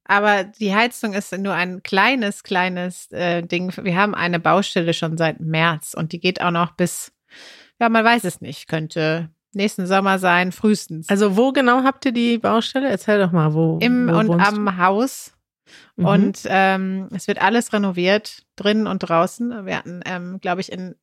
aber 0.04 0.44
die 0.44 0.76
Heizung 0.76 1.14
ist 1.14 1.36
nur 1.36 1.56
ein 1.56 1.82
kleines, 1.82 2.44
kleines 2.44 3.12
äh, 3.12 3.42
Ding. 3.42 3.74
Wir 3.76 3.98
haben 3.98 4.14
eine 4.14 4.40
Baustelle 4.40 4.94
schon 4.94 5.18
seit 5.18 5.40
März 5.40 5.96
und 5.96 6.12
die 6.12 6.20
geht 6.20 6.42
auch 6.42 6.52
noch 6.52 6.74
bis, 6.74 7.12
ja, 7.80 7.90
man 7.90 8.06
weiß 8.06 8.26
es 8.26 8.40
nicht, 8.40 8.68
könnte 8.68 9.32
nächsten 9.52 9.88
Sommer 9.88 10.20
sein, 10.20 10.52
frühestens. 10.52 11.10
Also 11.10 11.36
wo 11.36 11.52
genau 11.52 11.82
habt 11.82 12.06
ihr 12.06 12.12
die 12.12 12.38
Baustelle? 12.38 12.88
Erzähl 12.88 13.18
doch 13.18 13.32
mal, 13.32 13.56
wo. 13.56 13.80
Im 13.82 14.08
wo 14.08 14.20
und 14.20 14.40
am 14.40 14.78
Haus. 14.78 15.34
du? 15.96 16.04
Mhm. 16.04 16.08
Und 16.08 16.42
ähm, 16.46 17.08
es 17.16 17.28
wird 17.28 17.42
alles 17.42 17.74
renoviert, 17.74 18.44
drinnen 18.58 18.86
und 18.86 19.00
draußen. 19.00 19.66
Wir 19.66 19.78
hatten, 19.78 20.02
ähm, 20.06 20.40
glaube 20.40 20.62
ich, 20.62 20.72
in 20.72 20.94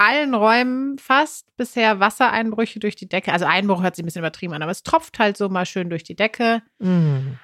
allen 0.00 0.34
Räumen 0.34 0.98
fast 0.98 1.54
bisher 1.56 2.00
Wassereinbrüche 2.00 2.80
durch 2.80 2.96
die 2.96 3.08
Decke. 3.08 3.32
Also 3.32 3.44
Einbruch 3.44 3.82
hört 3.82 3.96
sich 3.96 4.02
ein 4.02 4.06
bisschen 4.06 4.20
übertrieben 4.20 4.54
an, 4.54 4.62
aber 4.62 4.72
es 4.72 4.82
tropft 4.82 5.18
halt 5.18 5.36
so 5.36 5.48
mal 5.48 5.66
schön 5.66 5.90
durch 5.90 6.04
die 6.04 6.16
Decke. 6.16 6.62
Mhm. 6.78 7.38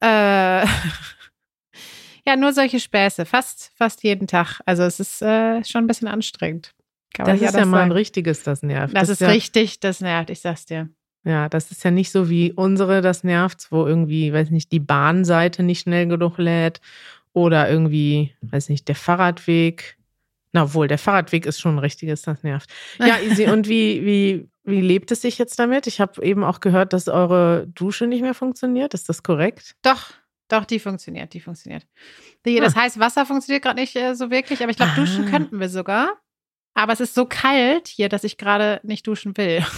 Äh, 0.00 0.64
ja, 2.26 2.36
nur 2.36 2.52
solche 2.52 2.80
Späße, 2.80 3.26
fast, 3.26 3.72
fast 3.76 4.02
jeden 4.04 4.26
Tag. 4.26 4.60
Also 4.64 4.84
es 4.84 5.00
ist 5.00 5.20
äh, 5.20 5.62
schon 5.64 5.84
ein 5.84 5.86
bisschen 5.86 6.08
anstrengend. 6.08 6.74
Kann 7.12 7.26
Das 7.26 7.40
ist 7.40 7.54
ja 7.54 7.66
mal 7.66 7.82
ein 7.82 7.92
richtiges, 7.92 8.42
das 8.42 8.62
nervt. 8.62 8.96
Das 8.96 9.10
ist 9.10 9.20
ja, 9.20 9.28
richtig, 9.28 9.80
das 9.80 10.00
nervt, 10.00 10.30
ich 10.30 10.40
sag's 10.40 10.64
dir. 10.66 10.88
Ja, 11.24 11.48
das 11.50 11.70
ist 11.70 11.84
ja 11.84 11.90
nicht 11.90 12.10
so 12.10 12.30
wie 12.30 12.52
unsere, 12.52 13.02
das 13.02 13.22
nervt, 13.22 13.66
wo 13.70 13.86
irgendwie, 13.86 14.32
weiß 14.32 14.50
nicht, 14.50 14.72
die 14.72 14.80
Bahnseite 14.80 15.62
nicht 15.62 15.82
schnell 15.82 16.06
genug 16.06 16.38
lädt 16.38 16.80
oder 17.34 17.68
irgendwie, 17.68 18.34
weiß 18.40 18.70
nicht, 18.70 18.88
der 18.88 18.94
Fahrradweg. 18.94 19.98
Na 20.52 20.72
wohl, 20.74 20.88
der 20.88 20.98
Fahrradweg 20.98 21.46
ist 21.46 21.60
schon 21.60 21.76
ein 21.76 21.78
richtiges, 21.78 22.22
das 22.22 22.42
nervt. 22.42 22.70
Ja, 22.98 23.18
Easy, 23.22 23.46
und 23.46 23.68
wie, 23.68 24.04
wie, 24.04 24.48
wie 24.64 24.80
lebt 24.80 25.10
es 25.10 25.22
sich 25.22 25.38
jetzt 25.38 25.58
damit? 25.58 25.86
Ich 25.86 26.00
habe 26.00 26.22
eben 26.24 26.42
auch 26.44 26.60
gehört, 26.60 26.92
dass 26.92 27.08
eure 27.08 27.66
Dusche 27.68 28.06
nicht 28.06 28.22
mehr 28.22 28.34
funktioniert. 28.34 28.94
Ist 28.94 29.08
das 29.08 29.22
korrekt? 29.22 29.74
Doch, 29.82 30.10
doch, 30.48 30.64
die 30.64 30.78
funktioniert, 30.78 31.34
die 31.34 31.40
funktioniert. 31.40 31.86
Die, 32.46 32.58
das 32.60 32.74
heißt, 32.74 32.98
Wasser 32.98 33.26
funktioniert 33.26 33.62
gerade 33.62 33.78
nicht 33.80 33.94
äh, 33.96 34.14
so 34.14 34.30
wirklich, 34.30 34.62
aber 34.62 34.70
ich 34.70 34.76
glaube, 34.78 34.92
duschen 34.96 35.26
Ah. 35.26 35.30
könnten 35.30 35.60
wir 35.60 35.68
sogar. 35.68 36.16
Aber 36.74 36.92
es 36.92 37.00
ist 37.00 37.14
so 37.14 37.26
kalt 37.26 37.88
hier, 37.88 38.08
dass 38.08 38.24
ich 38.24 38.38
gerade 38.38 38.80
nicht 38.82 39.06
duschen 39.06 39.36
will. 39.36 39.64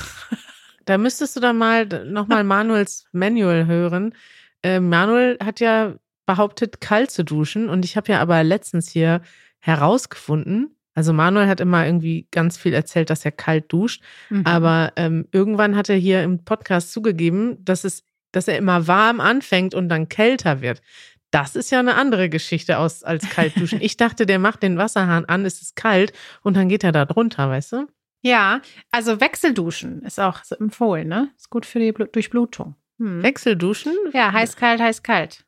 Da 0.87 0.99
müsstest 0.99 1.37
du 1.37 1.41
dann 1.41 1.59
mal 1.59 1.87
nochmal 2.07 2.43
Manuels 2.43 3.05
Manual 3.13 3.67
hören. 3.67 4.15
Äh, 4.63 4.81
Manuel 4.81 5.39
hat 5.45 5.61
ja 5.61 5.95
behauptet, 6.27 6.81
kalt 6.81 7.11
zu 7.11 7.23
duschen. 7.23 7.69
Und 7.69 7.85
ich 7.85 7.97
habe 7.97 8.11
ja 8.11 8.21
aber 8.21 8.43
letztens 8.43 8.91
hier 8.91 9.21
herausgefunden, 9.61 10.77
also 10.95 11.13
Manuel 11.13 11.47
hat 11.47 11.61
immer 11.61 11.87
irgendwie 11.87 12.27
ganz 12.31 12.59
viel 12.59 12.75
erzählt, 12.75 13.11
dass 13.11 13.25
er 13.25 13.33
kalt 13.33 13.73
duscht. 13.73 14.03
Mhm. 14.29 14.47
Aber 14.47 14.93
ähm, 14.97 15.27
irgendwann 15.33 15.77
hat 15.77 15.89
er 15.89 15.97
hier 15.97 16.23
im 16.23 16.45
Podcast 16.45 16.93
zugegeben, 16.93 17.65
dass 17.65 17.85
es, 17.85 18.05
dass 18.33 18.49
er 18.49 18.59
immer 18.59 18.87
warm 18.87 19.21
anfängt 19.21 19.75
und 19.75 19.89
dann 19.89 20.09
kälter 20.09 20.61
wird. 20.61 20.83
Das 21.31 21.55
ist 21.55 21.71
ja 21.71 21.79
eine 21.79 21.95
andere 21.95 22.29
Geschichte 22.29 22.79
aus, 22.79 23.05
als 23.05 23.29
kalt 23.31 23.57
duschen. 23.57 23.81
Ich 23.83 23.97
dachte, 23.97 24.27
der 24.27 24.41
macht 24.41 24.63
den 24.63 24.79
Wasserhahn 24.79 25.25
an, 25.27 25.47
es 25.47 25.63
ist 25.63 25.77
kalt 25.77 26.13
und 26.43 26.57
dann 26.57 26.69
geht 26.69 26.83
er 26.83 26.93
da 26.93 27.05
drunter, 27.05 27.49
weißt 27.49 27.73
du? 27.73 27.87
Ja, 28.23 28.61
also 28.91 29.21
Wechselduschen 29.21 30.03
ist 30.03 30.21
auch 30.21 30.41
empfohlen, 30.59 31.09
ne? 31.09 31.31
Ist 31.39 31.49
gut 31.49 31.65
für 31.65 31.79
die 31.79 31.93
Blu 31.93 32.07
Durchblutung. 32.07 32.75
Hm. 32.99 33.23
Wechselduschen? 33.23 33.95
Ja, 34.13 34.33
heiß, 34.33 34.57
kalt, 34.57 34.81
heiß, 34.81 35.03
kalt. 35.03 35.47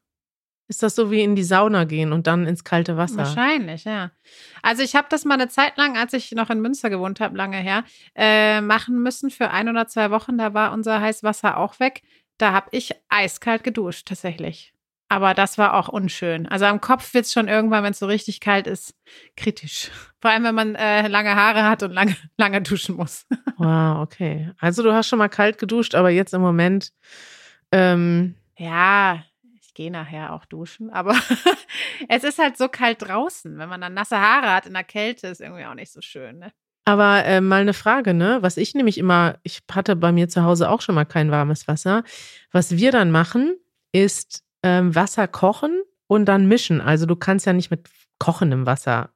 Ist 0.73 0.83
das 0.83 0.95
so 0.95 1.11
wie 1.11 1.21
in 1.21 1.37
die 1.37 1.43
Sauna 1.43 1.85
gehen 1.85 2.15
und 2.15 2.27
dann 2.27 2.47
ins 2.47 2.65
kalte 2.65 2.97
Wasser? 2.97 3.19
Wahrscheinlich, 3.19 3.85
ja. 3.85 4.11
Also 4.63 4.83
ich 4.83 4.97
habe 4.97 5.07
das 5.11 5.27
mal 5.27 5.35
eine 5.35 5.49
Zeit 5.49 5.77
lang, 5.77 5.99
als 5.99 6.15
ich 6.15 6.33
noch 6.33 6.49
in 6.49 6.63
Münster 6.63 6.89
gewohnt 6.89 7.21
habe, 7.21 7.37
lange 7.37 7.59
her, 7.59 7.85
äh, 8.15 8.63
machen 8.63 9.03
müssen 9.03 9.29
für 9.29 9.51
ein 9.51 9.69
oder 9.69 9.87
zwei 9.87 10.11
Wochen. 10.11 10.39
Da 10.39 10.55
war 10.55 10.73
unser 10.73 11.03
Heißwasser 11.03 11.59
auch 11.59 11.79
weg. 11.79 12.01
Da 12.39 12.53
habe 12.53 12.69
ich 12.71 12.95
eiskalt 13.11 13.65
geduscht, 13.65 14.09
tatsächlich. 14.09 14.73
Aber 15.11 15.35
das 15.35 15.59
war 15.59 15.75
auch 15.75 15.89
unschön. 15.89 16.49
Also 16.49 16.65
am 16.65 16.81
Kopf 16.81 17.13
wird 17.13 17.27
es 17.27 17.35
schon 17.35 17.49
irgendwann, 17.49 17.85
wenn 17.85 17.91
es 17.93 17.99
so 17.99 18.07
richtig 18.07 18.41
kalt 18.41 18.67
ist, 18.67 18.95
kritisch. 19.37 19.91
Vor 20.23 20.31
allem, 20.31 20.45
wenn 20.45 20.55
man 20.55 20.75
äh, 20.75 21.07
lange 21.07 21.35
Haare 21.35 21.65
hat 21.65 21.83
und 21.83 21.91
lange, 21.93 22.17
lange 22.39 22.63
duschen 22.63 22.97
muss. 22.97 23.27
Wow, 23.59 24.01
okay. 24.01 24.51
Also 24.59 24.83
du 24.83 24.95
hast 24.95 25.07
schon 25.07 25.19
mal 25.19 25.29
kalt 25.29 25.59
geduscht, 25.59 25.95
aber 25.95 26.09
jetzt 26.09 26.33
im 26.33 26.41
Moment 26.41 26.93
ähm, 27.71 28.37
Ja, 28.57 29.23
gehe 29.75 29.91
nachher 29.91 30.33
auch 30.33 30.45
duschen, 30.45 30.91
aber 30.91 31.15
es 32.09 32.25
ist 32.25 32.39
halt 32.39 32.57
so 32.57 32.69
kalt 32.69 33.03
draußen. 33.03 33.57
Wenn 33.59 33.69
man 33.69 33.81
dann 33.81 33.95
nasse 33.95 34.19
Haare 34.19 34.53
hat 34.53 34.67
in 34.67 34.75
der 34.75 34.85
Kälte, 34.85 35.29
ist 35.29 35.41
irgendwie 35.41 35.65
auch 35.65 35.75
nicht 35.75 35.93
so 35.93 36.01
schön. 36.01 36.39
Ne? 36.39 36.53
Aber 36.85 37.25
äh, 37.25 37.41
mal 37.41 37.61
eine 37.61 37.75
Frage, 37.75 38.13
ne? 38.13 38.39
Was 38.41 38.57
ich 38.57 38.75
nämlich 38.75 38.99
immer, 38.99 39.39
ich 39.45 39.61
hatte 39.71 39.95
bei 39.95 40.11
mir 40.11 40.29
zu 40.29 40.43
Hause 40.43 40.69
auch 40.69 40.81
schon 40.81 40.95
mal 40.95 41.05
kein 41.05 41.31
warmes 41.31 41.69
Wasser. 41.69 42.03
Was 42.51 42.77
wir 42.77 42.91
dann 42.91 43.11
machen, 43.11 43.57
ist 43.93 44.43
ähm, 44.63 44.95
Wasser 44.95 45.29
kochen 45.29 45.83
und 46.09 46.27
dann 46.27 46.47
mischen. 46.49 46.81
Also 46.81 47.07
du 47.07 47.15
kannst 47.15 47.47
ja 47.47 47.53
nicht 47.53 47.71
mit 47.71 47.89
kochendem 48.19 48.67
Wasser 48.67 49.12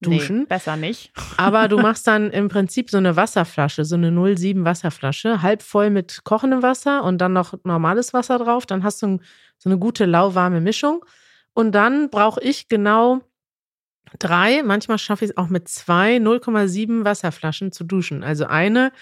duschen. 0.00 0.40
Nee, 0.40 0.44
besser 0.46 0.76
nicht. 0.76 1.12
Aber 1.36 1.68
du 1.68 1.78
machst 1.78 2.06
dann 2.06 2.30
im 2.30 2.48
Prinzip 2.48 2.90
so 2.90 2.98
eine 2.98 3.16
Wasserflasche, 3.16 3.84
so 3.84 3.94
eine 3.96 4.10
07 4.36 4.64
Wasserflasche, 4.64 5.42
halb 5.42 5.62
voll 5.62 5.90
mit 5.90 6.22
kochendem 6.24 6.62
Wasser 6.62 7.02
und 7.04 7.18
dann 7.18 7.32
noch 7.32 7.54
normales 7.64 8.12
Wasser 8.12 8.38
drauf. 8.38 8.66
Dann 8.66 8.82
hast 8.84 9.02
du 9.02 9.18
so 9.58 9.68
eine 9.70 9.78
gute 9.78 10.04
lauwarme 10.04 10.60
Mischung. 10.60 11.04
Und 11.54 11.72
dann 11.72 12.10
brauche 12.10 12.40
ich 12.42 12.68
genau 12.68 13.22
drei, 14.18 14.62
manchmal 14.62 14.98
schaffe 14.98 15.24
ich 15.24 15.30
es 15.32 15.36
auch 15.36 15.48
mit 15.48 15.68
zwei 15.68 16.18
0,7 16.18 17.04
Wasserflaschen 17.04 17.72
zu 17.72 17.84
duschen. 17.84 18.22
Also 18.22 18.46
eine 18.46 18.92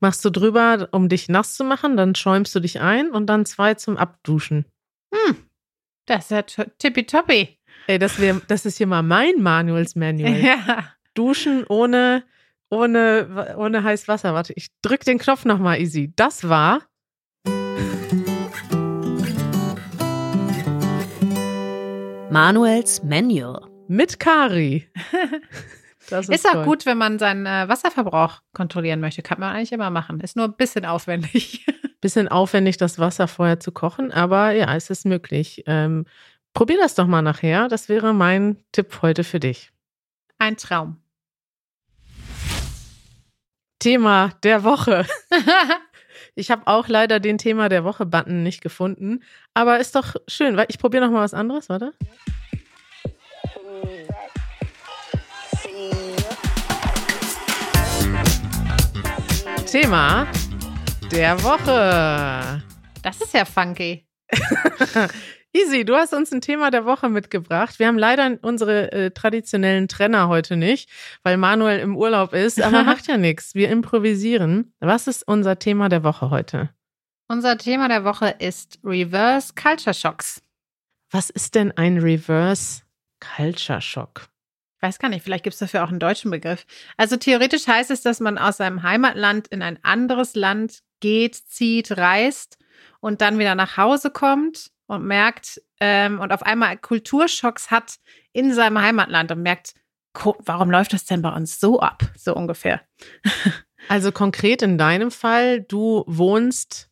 machst 0.00 0.24
du 0.24 0.30
drüber, 0.30 0.88
um 0.92 1.08
dich 1.08 1.28
nass 1.28 1.54
zu 1.54 1.64
machen, 1.64 1.96
dann 1.96 2.14
schäumst 2.14 2.54
du 2.54 2.60
dich 2.60 2.80
ein 2.80 3.10
und 3.10 3.26
dann 3.26 3.46
zwei 3.46 3.74
zum 3.74 3.96
Abduschen. 3.96 4.64
Hm, 5.12 5.36
das 6.06 6.24
ist 6.26 6.30
ja 6.30 6.42
to- 6.42 6.70
tippitoppi. 6.78 7.58
Ey, 7.86 7.98
das, 7.98 8.18
wär, 8.18 8.40
das 8.46 8.64
ist 8.64 8.78
hier 8.78 8.86
mal 8.86 9.02
mein 9.02 9.42
Manuals 9.42 9.94
Manual. 9.94 10.40
Ja. 10.40 10.84
Duschen 11.12 11.64
ohne, 11.68 12.24
ohne, 12.70 13.54
ohne 13.58 13.84
heiß 13.84 14.08
Wasser. 14.08 14.32
Warte, 14.32 14.54
ich 14.56 14.68
drück 14.80 15.04
den 15.04 15.18
Knopf 15.18 15.44
nochmal 15.44 15.80
easy. 15.80 16.10
Das 16.16 16.48
war. 16.48 16.80
Manuels 22.30 23.02
Manual. 23.02 23.68
Mit 23.88 24.18
Kari. 24.18 24.88
Das 26.10 26.28
Ist, 26.28 26.46
auch 26.46 26.52
toll. 26.52 26.64
gut, 26.64 26.84
wenn 26.84 26.98
man 26.98 27.18
seinen 27.18 27.46
äh, 27.46 27.66
Wasserverbrauch 27.66 28.42
kontrollieren 28.52 29.00
möchte. 29.00 29.22
Kann 29.22 29.40
man 29.40 29.54
eigentlich 29.54 29.72
immer 29.72 29.88
machen. 29.88 30.20
Ist 30.20 30.36
nur 30.36 30.44
ein 30.44 30.54
bisschen 30.54 30.84
aufwendig. 30.84 31.66
Bisschen 32.02 32.28
aufwendig, 32.28 32.76
das 32.76 32.98
Wasser 32.98 33.26
vorher 33.26 33.60
zu 33.60 33.72
kochen, 33.72 34.12
aber 34.12 34.50
ja, 34.50 34.76
es 34.76 34.90
ist 34.90 35.06
möglich. 35.06 35.62
Ähm, 35.66 36.04
probier 36.54 36.78
das 36.78 36.94
doch 36.94 37.06
mal 37.06 37.20
nachher. 37.20 37.68
Das 37.68 37.88
wäre 37.88 38.14
mein 38.14 38.56
Tipp 38.72 39.02
heute 39.02 39.24
für 39.24 39.40
dich. 39.40 39.70
Ein 40.38 40.56
Traum. 40.56 40.96
Thema 43.78 44.32
der 44.42 44.64
Woche. 44.64 45.06
Ich 46.36 46.50
habe 46.50 46.66
auch 46.66 46.88
leider 46.88 47.20
den 47.20 47.38
Thema 47.38 47.68
der 47.68 47.84
Woche-Button 47.84 48.42
nicht 48.42 48.60
gefunden, 48.60 49.22
aber 49.52 49.78
ist 49.78 49.94
doch 49.94 50.16
schön. 50.26 50.56
weil 50.56 50.66
Ich 50.68 50.80
probiere 50.80 51.04
noch 51.04 51.12
mal 51.12 51.22
was 51.22 51.32
anderes, 51.32 51.68
warte. 51.68 51.92
Thema 59.70 60.26
der 61.12 61.40
Woche. 61.44 62.64
Das 63.02 63.20
ist 63.20 63.32
ja 63.32 63.44
funky. 63.44 64.04
Easy, 65.56 65.84
du 65.84 65.94
hast 65.94 66.12
uns 66.12 66.32
ein 66.32 66.40
Thema 66.40 66.72
der 66.72 66.84
Woche 66.84 67.08
mitgebracht. 67.08 67.78
Wir 67.78 67.86
haben 67.86 67.96
leider 67.96 68.38
unsere 68.42 68.90
äh, 68.90 69.10
traditionellen 69.12 69.86
Trenner 69.86 70.26
heute 70.26 70.56
nicht, 70.56 70.90
weil 71.22 71.36
Manuel 71.36 71.78
im 71.78 71.96
Urlaub 71.96 72.32
ist, 72.32 72.60
aber 72.60 72.82
macht 72.84 73.06
ja 73.06 73.18
nichts. 73.18 73.54
Wir 73.54 73.70
improvisieren. 73.70 74.74
Was 74.80 75.06
ist 75.06 75.22
unser 75.28 75.60
Thema 75.60 75.88
der 75.88 76.02
Woche 76.02 76.30
heute? 76.30 76.70
Unser 77.28 77.56
Thema 77.56 77.86
der 77.86 78.02
Woche 78.02 78.34
ist 78.40 78.80
Reverse 78.82 79.52
Culture 79.54 79.94
Shocks. 79.94 80.42
Was 81.12 81.30
ist 81.30 81.54
denn 81.54 81.70
ein 81.70 81.98
Reverse 81.98 82.82
Culture 83.20 83.80
Shock? 83.80 84.26
Ich 84.78 84.82
weiß 84.82 84.98
gar 84.98 85.08
nicht, 85.08 85.22
vielleicht 85.22 85.44
gibt 85.44 85.54
es 85.54 85.60
dafür 85.60 85.84
auch 85.84 85.88
einen 85.88 86.00
deutschen 86.00 86.32
Begriff. 86.32 86.66
Also 86.96 87.16
theoretisch 87.16 87.68
heißt 87.68 87.92
es, 87.92 88.02
dass 88.02 88.18
man 88.18 88.38
aus 88.38 88.56
seinem 88.56 88.82
Heimatland 88.82 89.46
in 89.48 89.62
ein 89.62 89.78
anderes 89.84 90.34
Land 90.34 90.80
geht, 90.98 91.36
zieht, 91.36 91.96
reist 91.96 92.58
und 92.98 93.20
dann 93.20 93.38
wieder 93.38 93.54
nach 93.54 93.76
Hause 93.76 94.10
kommt 94.10 94.73
und 94.94 95.04
merkt 95.04 95.60
ähm, 95.80 96.20
und 96.20 96.32
auf 96.32 96.42
einmal 96.42 96.76
Kulturschocks 96.76 97.70
hat 97.70 97.96
in 98.32 98.52
seinem 98.52 98.80
Heimatland 98.80 99.30
und 99.32 99.42
merkt, 99.42 99.74
warum 100.14 100.70
läuft 100.70 100.92
das 100.92 101.04
denn 101.04 101.22
bei 101.22 101.30
uns 101.34 101.60
so 101.60 101.80
ab? 101.80 102.02
So 102.16 102.34
ungefähr. 102.34 102.80
Also 103.88 104.12
konkret 104.12 104.62
in 104.62 104.78
deinem 104.78 105.10
Fall, 105.10 105.60
du 105.60 106.04
wohnst 106.06 106.88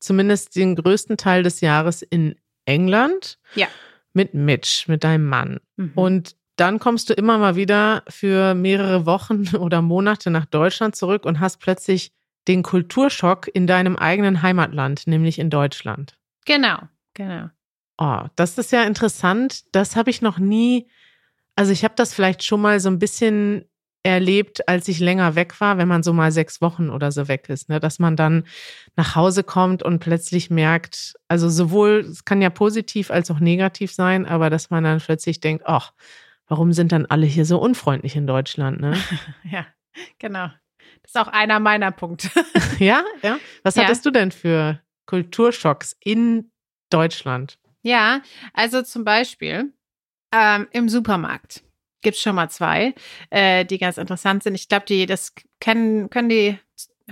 zumindest 0.00 0.56
den 0.56 0.76
größten 0.76 1.16
Teil 1.16 1.42
des 1.42 1.60
Jahres 1.60 2.02
in 2.02 2.36
England. 2.64 3.38
Ja. 3.54 3.68
Mit 4.12 4.34
Mitch, 4.34 4.84
mit 4.88 5.04
deinem 5.04 5.26
Mann. 5.26 5.60
Mhm. 5.76 5.92
Und 5.94 6.36
dann 6.56 6.78
kommst 6.78 7.08
du 7.08 7.14
immer 7.14 7.38
mal 7.38 7.56
wieder 7.56 8.02
für 8.08 8.54
mehrere 8.54 9.06
Wochen 9.06 9.48
oder 9.56 9.82
Monate 9.82 10.30
nach 10.30 10.46
Deutschland 10.46 10.96
zurück 10.96 11.24
und 11.24 11.40
hast 11.40 11.58
plötzlich 11.58 12.12
den 12.48 12.62
Kulturschock 12.62 13.48
in 13.52 13.66
deinem 13.66 13.96
eigenen 13.96 14.42
Heimatland, 14.42 15.06
nämlich 15.06 15.38
in 15.38 15.50
Deutschland. 15.50 16.18
Genau, 16.46 16.80
genau. 17.14 17.48
Oh, 17.98 18.22
das 18.36 18.56
ist 18.58 18.72
ja 18.72 18.84
interessant. 18.84 19.64
Das 19.74 19.94
habe 19.96 20.10
ich 20.10 20.22
noch 20.22 20.38
nie. 20.38 20.88
Also 21.54 21.72
ich 21.72 21.84
habe 21.84 21.94
das 21.96 22.14
vielleicht 22.14 22.42
schon 22.44 22.60
mal 22.60 22.80
so 22.80 22.88
ein 22.88 22.98
bisschen 22.98 23.66
erlebt, 24.02 24.66
als 24.66 24.88
ich 24.88 24.98
länger 24.98 25.34
weg 25.34 25.60
war, 25.60 25.76
wenn 25.76 25.86
man 25.88 26.02
so 26.02 26.14
mal 26.14 26.32
sechs 26.32 26.62
Wochen 26.62 26.88
oder 26.88 27.12
so 27.12 27.28
weg 27.28 27.50
ist, 27.50 27.68
ne? 27.68 27.80
dass 27.80 27.98
man 27.98 28.16
dann 28.16 28.44
nach 28.96 29.14
Hause 29.14 29.44
kommt 29.44 29.82
und 29.82 29.98
plötzlich 29.98 30.48
merkt, 30.48 31.12
also 31.28 31.50
sowohl, 31.50 32.06
es 32.10 32.24
kann 32.24 32.40
ja 32.40 32.48
positiv 32.48 33.10
als 33.10 33.30
auch 33.30 33.40
negativ 33.40 33.92
sein, 33.92 34.24
aber 34.24 34.48
dass 34.48 34.70
man 34.70 34.84
dann 34.84 35.00
plötzlich 35.00 35.40
denkt, 35.40 35.64
ach, 35.66 35.92
warum 36.48 36.72
sind 36.72 36.92
dann 36.92 37.04
alle 37.04 37.26
hier 37.26 37.44
so 37.44 37.58
unfreundlich 37.60 38.16
in 38.16 38.26
Deutschland, 38.26 38.80
ne? 38.80 38.96
Ja, 39.50 39.66
genau. 40.18 40.48
Das 41.02 41.10
ist 41.14 41.18
auch 41.18 41.28
einer 41.28 41.60
meiner 41.60 41.90
Punkte. 41.90 42.30
ja, 42.78 43.04
ja. 43.22 43.38
Was 43.64 43.74
Ja. 43.74 43.82
hattest 43.82 44.06
du 44.06 44.10
denn 44.10 44.32
für 44.32 44.80
Kulturschocks 45.04 45.94
in 46.02 46.49
Deutschland? 46.90 47.58
Ja, 47.82 48.20
also 48.52 48.82
zum 48.82 49.04
Beispiel 49.04 49.72
ähm, 50.32 50.68
im 50.72 50.88
Supermarkt 50.88 51.62
gibt 52.02 52.16
es 52.16 52.22
schon 52.22 52.34
mal 52.34 52.48
zwei, 52.48 52.94
äh, 53.30 53.64
die 53.64 53.78
ganz 53.78 53.98
interessant 53.98 54.42
sind. 54.42 54.54
Ich 54.54 54.68
glaube, 54.68 54.86
die 54.86 55.06
das 55.06 55.34
kennen, 55.60 56.10
können 56.10 56.28
die 56.28 56.58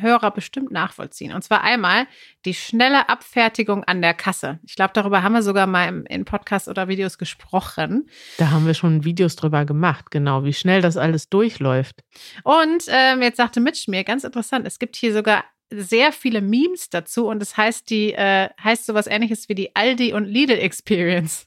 Hörer 0.00 0.30
bestimmt 0.30 0.70
nachvollziehen. 0.70 1.32
Und 1.32 1.42
zwar 1.42 1.62
einmal 1.62 2.06
die 2.44 2.54
schnelle 2.54 3.08
Abfertigung 3.08 3.84
an 3.84 4.00
der 4.00 4.14
Kasse. 4.14 4.60
Ich 4.64 4.76
glaube, 4.76 4.92
darüber 4.94 5.22
haben 5.22 5.32
wir 5.32 5.42
sogar 5.42 5.66
mal 5.66 5.88
im, 5.88 6.06
in 6.06 6.24
Podcasts 6.24 6.68
oder 6.68 6.86
Videos 6.88 7.18
gesprochen. 7.18 8.08
Da 8.38 8.50
haben 8.50 8.66
wir 8.66 8.74
schon 8.74 9.04
Videos 9.04 9.36
drüber 9.36 9.64
gemacht, 9.64 10.10
genau, 10.10 10.44
wie 10.44 10.52
schnell 10.52 10.82
das 10.82 10.96
alles 10.96 11.28
durchläuft. 11.28 12.04
Und 12.44 12.84
ähm, 12.88 13.22
jetzt 13.22 13.38
sagte 13.38 13.60
Mitch 13.60 13.90
mir, 13.90 14.04
ganz 14.04 14.24
interessant, 14.24 14.66
es 14.66 14.78
gibt 14.78 14.96
hier 14.96 15.12
sogar 15.12 15.44
sehr 15.70 16.12
viele 16.12 16.40
Memes 16.40 16.90
dazu 16.90 17.26
und 17.26 17.42
es 17.42 17.56
heißt 17.56 17.90
die, 17.90 18.12
äh, 18.14 18.48
heißt 18.62 18.86
sowas 18.86 19.06
ähnliches 19.06 19.48
wie 19.48 19.54
die 19.54 19.76
Aldi 19.76 20.12
und 20.12 20.24
Lidl 20.24 20.58
Experience. 20.58 21.46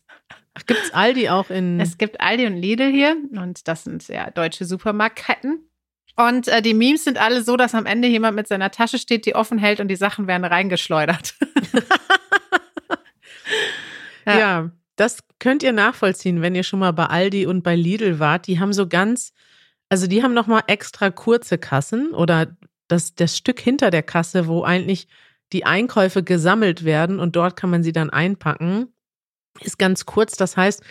Ach, 0.53 0.65
gibt's 0.65 0.93
Aldi 0.93 1.29
auch 1.29 1.49
in. 1.49 1.79
Es 1.79 1.97
gibt 1.97 2.19
Aldi 2.19 2.45
und 2.45 2.57
Lidl 2.57 2.91
hier 2.91 3.17
und 3.31 3.67
das 3.67 3.85
sind 3.85 4.07
ja 4.07 4.29
deutsche 4.31 4.65
Supermarktketten. 4.65 5.67
Und 6.17 6.47
äh, 6.49 6.61
die 6.61 6.73
Memes 6.73 7.05
sind 7.05 7.19
alle 7.19 7.41
so, 7.41 7.55
dass 7.55 7.73
am 7.73 7.85
Ende 7.85 8.07
jemand 8.07 8.35
mit 8.35 8.47
seiner 8.47 8.69
Tasche 8.69 8.97
steht, 8.97 9.25
die 9.25 9.35
offen 9.35 9.57
hält 9.57 9.79
und 9.79 9.87
die 9.87 9.95
Sachen 9.95 10.27
werden 10.27 10.43
reingeschleudert. 10.43 11.35
ja. 14.25 14.37
ja. 14.39 14.71
das 14.97 15.19
könnt 15.39 15.63
ihr 15.63 15.71
nachvollziehen, 15.71 16.41
wenn 16.41 16.53
ihr 16.53 16.63
schon 16.63 16.79
mal 16.79 16.91
bei 16.91 17.05
Aldi 17.05 17.45
und 17.45 17.63
bei 17.63 17.75
Lidl 17.75 18.19
wart. 18.19 18.47
Die 18.47 18.59
haben 18.59 18.73
so 18.73 18.87
ganz, 18.87 19.31
also 19.89 20.05
die 20.05 20.21
haben 20.21 20.33
noch 20.33 20.47
mal 20.47 20.63
extra 20.67 21.09
kurze 21.11 21.57
Kassen 21.57 22.11
oder 22.11 22.57
das, 22.91 23.15
das 23.15 23.37
Stück 23.37 23.59
hinter 23.59 23.89
der 23.91 24.03
Kasse, 24.03 24.47
wo 24.47 24.63
eigentlich 24.63 25.07
die 25.53 25.65
Einkäufe 25.65 26.23
gesammelt 26.23 26.83
werden 26.85 27.19
und 27.19 27.35
dort 27.35 27.55
kann 27.55 27.69
man 27.69 27.83
sie 27.83 27.91
dann 27.91 28.09
einpacken, 28.09 28.87
ist 29.59 29.77
ganz 29.77 30.05
kurz. 30.05 30.37
Das 30.37 30.55
heißt, 30.55 30.81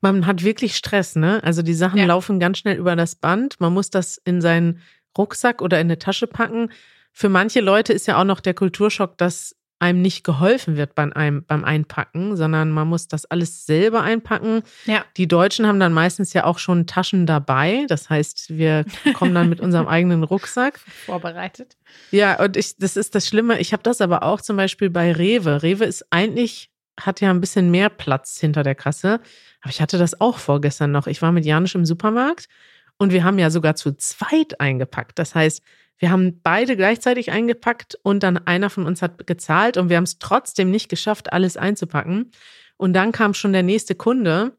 man 0.00 0.26
hat 0.26 0.42
wirklich 0.42 0.76
Stress, 0.76 1.16
ne? 1.16 1.42
Also 1.44 1.62
die 1.62 1.74
Sachen 1.74 1.98
Ja. 1.98 2.06
laufen 2.06 2.40
ganz 2.40 2.58
schnell 2.58 2.76
über 2.76 2.96
das 2.96 3.14
Band. 3.14 3.60
Man 3.60 3.72
muss 3.72 3.90
das 3.90 4.20
in 4.24 4.40
seinen 4.40 4.80
Rucksack 5.16 5.62
oder 5.62 5.80
in 5.80 5.86
eine 5.86 5.98
Tasche 5.98 6.26
packen. 6.26 6.70
Für 7.12 7.28
manche 7.28 7.60
Leute 7.60 7.92
ist 7.92 8.06
ja 8.06 8.20
auch 8.20 8.24
noch 8.24 8.40
der 8.40 8.54
Kulturschock, 8.54 9.16
dass 9.18 9.56
einem 9.80 10.02
nicht 10.02 10.24
geholfen 10.24 10.76
wird 10.76 10.94
beim, 10.94 11.12
einem, 11.12 11.44
beim 11.44 11.64
Einpacken, 11.64 12.36
sondern 12.36 12.70
man 12.70 12.88
muss 12.88 13.06
das 13.06 13.26
alles 13.26 13.64
selber 13.64 14.02
einpacken. 14.02 14.62
Ja. 14.86 15.04
Die 15.16 15.28
Deutschen 15.28 15.66
haben 15.66 15.78
dann 15.78 15.92
meistens 15.92 16.32
ja 16.32 16.44
auch 16.44 16.58
schon 16.58 16.86
Taschen 16.86 17.26
dabei. 17.26 17.86
Das 17.88 18.10
heißt, 18.10 18.56
wir 18.56 18.84
kommen 19.14 19.34
dann 19.34 19.48
mit 19.48 19.60
unserem 19.60 19.86
eigenen 19.86 20.24
Rucksack. 20.24 20.80
Vorbereitet. 21.06 21.76
Ja, 22.10 22.42
und 22.42 22.56
ich, 22.56 22.76
das 22.76 22.96
ist 22.96 23.14
das 23.14 23.28
Schlimme. 23.28 23.60
Ich 23.60 23.72
habe 23.72 23.82
das 23.82 24.00
aber 24.00 24.24
auch 24.24 24.40
zum 24.40 24.56
Beispiel 24.56 24.90
bei 24.90 25.12
Rewe. 25.12 25.62
Rewe 25.62 25.84
ist 25.84 26.06
eigentlich, 26.10 26.70
hat 26.98 27.20
ja 27.20 27.30
ein 27.30 27.40
bisschen 27.40 27.70
mehr 27.70 27.88
Platz 27.88 28.40
hinter 28.40 28.64
der 28.64 28.74
Kasse. 28.74 29.20
Aber 29.60 29.70
ich 29.70 29.80
hatte 29.80 29.98
das 29.98 30.20
auch 30.20 30.38
vorgestern 30.38 30.90
noch. 30.90 31.06
Ich 31.06 31.22
war 31.22 31.30
mit 31.30 31.44
Janisch 31.44 31.76
im 31.76 31.84
Supermarkt 31.84 32.48
und 32.96 33.12
wir 33.12 33.22
haben 33.22 33.38
ja 33.38 33.50
sogar 33.50 33.76
zu 33.76 33.92
zweit 33.96 34.60
eingepackt. 34.60 35.18
Das 35.20 35.36
heißt, 35.36 35.62
wir 35.98 36.10
haben 36.10 36.40
beide 36.42 36.76
gleichzeitig 36.76 37.30
eingepackt 37.30 37.98
und 38.02 38.22
dann 38.22 38.38
einer 38.38 38.70
von 38.70 38.86
uns 38.86 39.02
hat 39.02 39.26
gezahlt 39.26 39.76
und 39.76 39.88
wir 39.88 39.96
haben 39.96 40.04
es 40.04 40.18
trotzdem 40.18 40.70
nicht 40.70 40.88
geschafft, 40.88 41.32
alles 41.32 41.56
einzupacken. 41.56 42.30
Und 42.76 42.92
dann 42.92 43.10
kam 43.12 43.34
schon 43.34 43.52
der 43.52 43.64
nächste 43.64 43.96
Kunde 43.96 44.56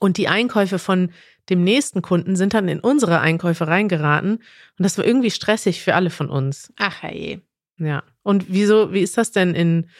und 0.00 0.16
die 0.16 0.28
Einkäufe 0.28 0.78
von 0.78 1.10
dem 1.50 1.62
nächsten 1.62 2.00
Kunden 2.00 2.36
sind 2.36 2.54
dann 2.54 2.68
in 2.68 2.80
unsere 2.80 3.20
Einkäufe 3.20 3.66
reingeraten. 3.66 4.36
Und 4.36 4.42
das 4.78 4.96
war 4.96 5.04
irgendwie 5.04 5.30
stressig 5.30 5.82
für 5.82 5.94
alle 5.94 6.08
von 6.08 6.30
uns. 6.30 6.72
Ach 6.76 7.02
hey. 7.02 7.42
Ja. 7.78 8.02
Und 8.22 8.46
wieso, 8.48 8.92
wie 8.94 9.02
ist 9.02 9.18
das 9.18 9.32
denn 9.32 9.54
in, 9.54 9.90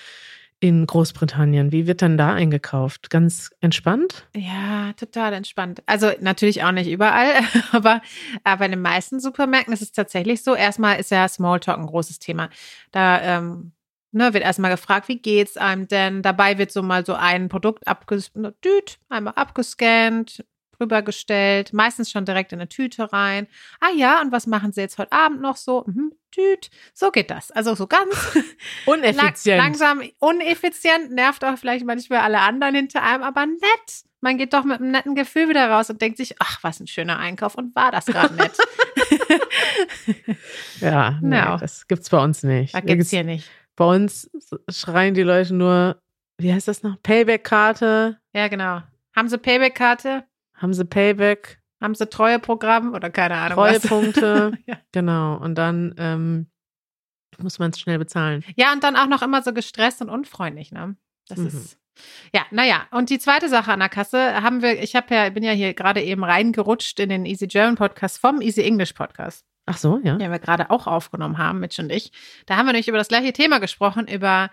in 0.61 0.87
Großbritannien? 0.87 1.73
Wie 1.73 1.87
wird 1.87 2.03
dann 2.03 2.17
da 2.17 2.33
eingekauft? 2.33 3.11
Ganz 3.11 3.51
entspannt? 3.61 4.27
Ja, 4.35 4.93
total 4.95 5.33
entspannt. 5.35 5.83
Also 5.87 6.11
natürlich 6.21 6.65
auch 6.65 6.73
nicht 6.73 6.91
überall, 6.91 7.33
aber, 7.73 8.01
aber 8.45 8.65
in 8.65 8.73
den 8.73 8.83
meisten 8.83 9.21
Supermärkten 9.21 9.75
ist 9.75 9.83
es 9.83 9.93
tatsächlich 9.93 10.43
so. 10.43 10.55
Erstmal 10.55 10.99
ist 10.99 11.11
ja 11.11 11.29
Smalltalk 11.29 11.79
ein 11.79 11.87
großes 11.87 12.19
Thema. 12.19 12.49
Da 12.93 13.21
ähm, 13.21 13.73
ne, 14.13 14.33
wird 14.33 14.45
erstmal 14.45 14.71
gefragt, 14.71 15.09
wie 15.09 15.19
geht's 15.19 15.57
einem 15.57 15.89
denn? 15.89 16.23
Dabei 16.23 16.57
wird 16.57 16.73
so 16.73 16.83
mal 16.83 17.05
so 17.05 17.15
ein 17.15 17.49
Produkt 17.49 17.87
abges 17.87 18.33
einmal 19.09 19.35
abgescannt, 19.35 20.45
rübergestellt, 20.81 21.73
meistens 21.73 22.11
schon 22.11 22.25
direkt 22.25 22.53
in 22.53 22.61
eine 22.61 22.69
Tüte 22.69 23.13
rein. 23.13 23.47
Ah 23.81 23.91
ja, 23.97 24.21
und 24.21 24.33
was 24.33 24.47
machen 24.47 24.73
Sie 24.73 24.81
jetzt 24.81 24.99
heute 24.99 25.13
Abend 25.13 25.41
noch 25.41 25.57
so? 25.57 25.85
Mhm, 25.87 26.13
düt. 26.37 26.71
So 26.93 27.11
geht 27.11 27.31
das. 27.31 27.51
Also 27.51 27.75
so 27.75 27.87
ganz 27.87 28.15
Uneffizient. 28.87 29.47
Lang, 29.47 29.59
langsam, 29.79 30.03
uneffizient, 30.19 31.13
nervt 31.13 31.45
auch 31.45 31.57
vielleicht 31.59 31.85
manchmal 31.85 32.21
alle 32.21 32.41
anderen 32.41 32.75
hinter 32.75 33.03
einem, 33.03 33.23
aber 33.23 33.47
nett. 33.47 33.61
Man 34.21 34.39
geht 34.39 34.55
doch 34.55 34.65
mit 34.65 34.81
einem 34.81 34.91
netten 34.91 35.15
Gefühl 35.15 35.51
wieder 35.51 35.69
raus 35.71 35.91
und 35.91 36.01
denkt 36.01 36.17
sich, 36.17 36.37
ach, 36.41 36.59
was 36.63 36.81
ein 36.81 36.87
schöner 36.87 37.19
Einkauf 37.19 37.57
und 37.57 37.75
war 37.77 37.93
das 37.93 38.07
gerade 38.07 38.35
nett. 38.35 38.57
ja, 40.81 41.19
nee, 41.23 41.37
Ja. 41.37 41.57
das 41.57 41.87
gibt's 41.87 42.11
bei 42.11 42.23
uns 42.23 42.43
nicht. 42.43 42.75
Das 42.75 42.81
Da 42.81 42.87
gibt's 42.87 42.97
gibt's- 42.97 43.11
hier 43.11 43.25
nicht. 43.25 43.49
Bei 43.77 43.85
uns 43.87 44.31
schreien 44.71 45.15
die 45.15 45.23
Leute 45.25 45.53
nur, 45.55 46.01
wie 46.39 46.53
heißt 46.53 46.69
das 46.69 46.83
noch? 46.85 46.97
Payback-Karte. 47.03 48.19
Ja, 48.33 48.47
genau. 48.49 48.83
Haben 49.17 49.29
Sie 49.29 49.37
Payback-Karte? 49.39 50.25
Haben 50.65 50.73
sie 50.73 50.87
Payback? 50.87 51.61
Haben 51.83 51.95
Sie 51.95 52.07
Treueprogramm 52.09 52.95
oder 52.95 53.11
keine 53.11 53.37
Ahnung? 53.37 53.57
Treuepunkte. 53.57 54.53
Ja. 54.67 54.79
Genau. 54.93 55.37
Und 55.37 55.57
dann 55.57 55.95
ähm, 55.99 56.47
muss 57.37 57.59
man 57.59 57.71
es 57.71 57.79
schnell 57.79 57.99
bezahlen. 57.99 58.43
Ja, 58.57 58.73
und 58.73 58.83
dann 58.83 58.97
auch 58.97 59.07
noch 59.07 59.21
immer 59.21 59.43
so 59.43 59.53
gestresst 59.53 60.01
und 60.01 60.09
unfreundlich, 60.09 60.73
ne? 60.73 60.97
Das 61.29 61.37
Mhm. 61.39 61.47
ist. 61.49 61.79
Ja, 62.33 62.47
naja, 62.51 62.87
und 62.91 63.11
die 63.11 63.19
zweite 63.19 63.51
Sache 63.51 63.71
an 63.71 63.81
der 63.81 63.91
Kasse 63.91 64.43
haben 64.43 64.63
wir, 64.63 64.83
ich 64.83 64.97
habe 64.97 65.15
ja, 65.15 65.29
bin 65.29 65.45
ja 65.45 65.53
hier 65.53 65.75
gerade 65.75 66.03
eben 66.03 66.25
reingerutscht 66.25 66.99
in 66.99 67.11
den 67.11 67.27
Easy 67.27 67.47
German 67.47 67.77
Podcast 67.77 68.19
vom 68.19 68.41
Easy 68.41 68.63
English 68.63 68.95
Podcast. 68.95 69.45
Ach 69.67 69.77
so, 69.77 70.01
ja. 70.03 70.17
den 70.17 70.31
wir 70.33 70.39
gerade 70.39 70.71
auch 70.71 70.87
aufgenommen 70.87 71.37
haben, 71.37 71.61
Mitch 71.61 71.83
und 71.83 71.93
ich. 71.93 72.11
Da 72.47 72.57
haben 72.57 72.65
wir 72.65 72.73
nämlich 72.73 72.89
über 72.89 72.99
das 72.99 73.09
gleiche 73.09 73.35
Thema 73.35 73.61
gesprochen, 73.61 74.09
über 74.09 74.51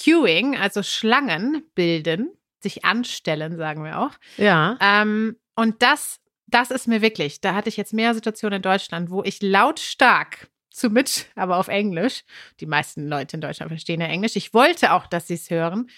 Queuing, 0.00 0.56
also 0.56 0.84
Schlangen 0.84 1.64
bilden, 1.74 2.30
sich 2.60 2.84
anstellen, 2.84 3.56
sagen 3.56 3.82
wir 3.82 3.98
auch. 3.98 4.12
Ja. 4.36 4.76
Ähm, 4.80 5.36
und 5.60 5.82
das, 5.82 6.20
das 6.46 6.70
ist 6.70 6.88
mir 6.88 7.02
wirklich, 7.02 7.42
da 7.42 7.54
hatte 7.54 7.68
ich 7.68 7.76
jetzt 7.76 7.92
mehrere 7.92 8.14
Situationen 8.14 8.56
in 8.56 8.62
Deutschland, 8.62 9.10
wo 9.10 9.22
ich 9.22 9.42
lautstark 9.42 10.48
zu 10.70 10.88
Mitch, 10.88 11.26
aber 11.34 11.58
auf 11.58 11.68
Englisch, 11.68 12.24
die 12.60 12.66
meisten 12.66 13.06
Leute 13.06 13.36
in 13.36 13.42
Deutschland 13.42 13.70
verstehen 13.70 14.00
ja 14.00 14.06
Englisch, 14.06 14.36
ich 14.36 14.54
wollte 14.54 14.94
auch, 14.94 15.06
dass 15.06 15.26
sie 15.26 15.34
es 15.34 15.50
hören, 15.50 15.90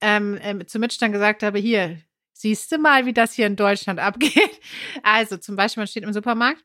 ähm, 0.00 0.36
ähm, 0.42 0.66
zu 0.66 0.80
Mitch 0.80 0.96
dann 0.98 1.12
gesagt 1.12 1.44
habe, 1.44 1.60
hier, 1.60 2.00
siehst 2.32 2.72
du 2.72 2.78
mal, 2.78 3.06
wie 3.06 3.12
das 3.12 3.34
hier 3.34 3.46
in 3.46 3.54
Deutschland 3.54 4.00
abgeht. 4.00 4.60
Also 5.04 5.36
zum 5.36 5.54
Beispiel, 5.54 5.82
man 5.82 5.86
steht 5.86 6.02
im 6.02 6.12
Supermarkt, 6.12 6.64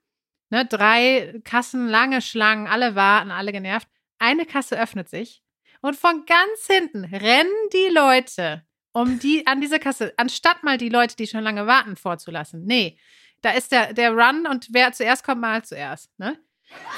ne, 0.49 0.65
drei 0.65 1.39
Kassen, 1.43 1.87
lange 1.87 2.19
Schlangen, 2.19 2.65
alle 2.65 2.95
warten, 2.95 3.29
alle 3.29 3.51
genervt. 3.51 3.87
Eine 4.17 4.47
Kasse 4.47 4.81
öffnet 4.81 5.07
sich 5.07 5.43
und 5.81 5.95
von 5.95 6.25
ganz 6.25 6.65
hinten 6.65 7.05
rennen 7.05 7.69
die 7.73 7.93
Leute 7.93 8.63
um 8.91 9.19
die 9.19 9.47
an 9.47 9.61
diese 9.61 9.79
Kasse, 9.79 10.13
anstatt 10.17 10.63
mal 10.63 10.77
die 10.77 10.89
Leute, 10.89 11.15
die 11.15 11.27
schon 11.27 11.43
lange 11.43 11.67
warten, 11.67 11.95
vorzulassen. 11.95 12.65
Nee, 12.65 12.97
da 13.41 13.51
ist 13.51 13.71
der, 13.71 13.93
der 13.93 14.11
Run 14.11 14.45
und 14.49 14.67
wer 14.71 14.91
zuerst 14.91 15.23
kommt, 15.23 15.41
mal 15.41 15.63
zuerst. 15.63 16.11
Ne? 16.19 16.37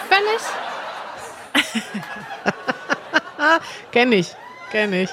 Völlig, 0.09 0.41
Kenn 3.91 4.11
ich. 4.11 4.27
Kenn 4.71 4.93
ich. 4.93 5.09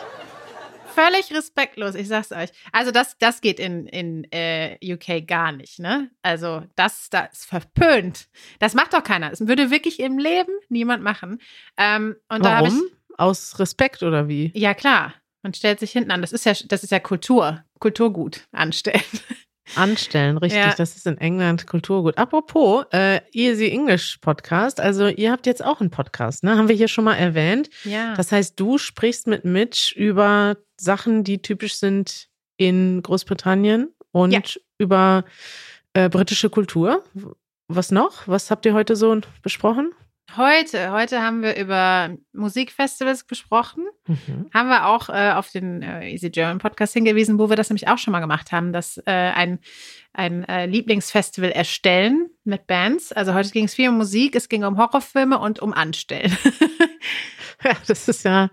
Völlig 0.94 1.32
respektlos, 1.32 1.94
ich 1.94 2.08
sag's 2.08 2.32
euch. 2.32 2.50
Also 2.72 2.90
das, 2.90 3.16
das 3.18 3.40
geht 3.40 3.60
in, 3.60 3.86
in 3.86 4.24
äh, 4.32 4.78
UK 4.82 5.24
gar 5.26 5.52
nicht, 5.52 5.78
ne? 5.78 6.10
Also 6.22 6.64
das, 6.74 7.08
das 7.10 7.28
ist 7.32 7.46
verpönt. 7.46 8.28
Das 8.58 8.74
macht 8.74 8.94
doch 8.94 9.04
keiner. 9.04 9.30
Das 9.30 9.46
würde 9.46 9.70
wirklich 9.70 10.00
im 10.00 10.18
Leben 10.18 10.52
niemand 10.68 11.04
machen. 11.04 11.40
Ähm, 11.76 12.16
und 12.28 12.44
da 12.44 12.56
habe 12.56 12.68
ich, 12.68 12.74
Warum? 12.74 12.88
Aus 13.16 13.60
Respekt 13.60 14.02
oder 14.02 14.26
wie? 14.28 14.50
ja 14.54 14.74
klar, 14.74 15.14
man 15.42 15.54
stellt 15.54 15.80
sich 15.80 15.92
hinten 15.92 16.10
an. 16.10 16.20
Das 16.20 16.32
ist 16.32 16.44
ja, 16.44 16.52
das 16.68 16.82
ist 16.82 16.90
ja 16.90 17.00
Kultur, 17.00 17.64
Kulturgut 17.80 18.46
anstellen. 18.52 19.02
Anstellen, 19.74 20.38
richtig. 20.38 20.62
Ja. 20.62 20.74
Das 20.74 20.96
ist 20.96 21.06
in 21.06 21.18
England 21.18 21.66
Kulturgut. 21.66 22.16
Apropos, 22.16 22.86
äh, 22.90 23.20
Easy 23.32 23.68
English 23.70 24.16
Podcast. 24.22 24.80
Also, 24.80 25.08
ihr 25.08 25.30
habt 25.30 25.44
jetzt 25.46 25.62
auch 25.62 25.80
einen 25.80 25.90
Podcast, 25.90 26.42
ne? 26.42 26.56
Haben 26.56 26.68
wir 26.68 26.74
hier 26.74 26.88
schon 26.88 27.04
mal 27.04 27.16
erwähnt. 27.16 27.68
Ja. 27.84 28.14
Das 28.14 28.32
heißt, 28.32 28.58
du 28.58 28.78
sprichst 28.78 29.26
mit 29.26 29.44
Mitch 29.44 29.94
über 29.94 30.56
Sachen, 30.80 31.22
die 31.22 31.42
typisch 31.42 31.74
sind 31.74 32.28
in 32.56 33.02
Großbritannien 33.02 33.88
und 34.10 34.32
Ja. 34.32 34.40
über 34.78 35.24
äh, 35.92 36.08
britische 36.08 36.48
Kultur. 36.48 37.04
Was 37.68 37.90
noch? 37.90 38.26
Was 38.26 38.50
habt 38.50 38.64
ihr 38.64 38.72
heute 38.72 38.96
so 38.96 39.20
besprochen? 39.42 39.92
Heute, 40.36 40.92
heute 40.92 41.22
haben 41.22 41.42
wir 41.42 41.56
über 41.56 42.14
Musikfestivals 42.32 43.26
gesprochen. 43.26 43.86
Mhm. 44.06 44.50
Haben 44.52 44.68
wir 44.68 44.86
auch 44.86 45.08
äh, 45.08 45.32
auf 45.32 45.50
den 45.50 45.82
äh, 45.82 46.10
Easy 46.10 46.28
German 46.30 46.58
Podcast 46.58 46.92
hingewiesen, 46.92 47.38
wo 47.38 47.48
wir 47.48 47.56
das 47.56 47.70
nämlich 47.70 47.88
auch 47.88 47.98
schon 47.98 48.12
mal 48.12 48.20
gemacht 48.20 48.52
haben, 48.52 48.72
dass 48.72 48.98
äh, 48.98 49.10
ein, 49.10 49.58
ein 50.12 50.44
äh, 50.44 50.66
Lieblingsfestival 50.66 51.50
erstellen 51.50 52.28
mit 52.44 52.66
Bands. 52.66 53.12
Also 53.12 53.32
heute 53.32 53.50
ging 53.50 53.64
es 53.64 53.74
viel 53.74 53.88
um 53.88 53.96
Musik, 53.96 54.36
es 54.36 54.48
ging 54.48 54.64
um 54.64 54.76
Horrorfilme 54.76 55.38
und 55.38 55.60
um 55.60 55.72
Anstellen. 55.72 56.36
Ja, 57.64 57.72
das 57.86 58.08
ist 58.08 58.24
ja 58.24 58.50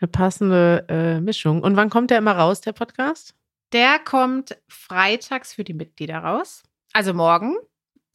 eine 0.00 0.08
passende 0.08 0.86
äh, 0.88 1.20
Mischung. 1.20 1.62
Und 1.62 1.76
wann 1.76 1.90
kommt 1.90 2.10
der 2.10 2.18
immer 2.18 2.36
raus, 2.36 2.60
der 2.60 2.72
Podcast? 2.72 3.34
Der 3.72 3.98
kommt 3.98 4.56
freitags 4.68 5.54
für 5.54 5.64
die 5.64 5.74
Mitglieder 5.74 6.18
raus, 6.18 6.62
also 6.92 7.12
morgen, 7.14 7.56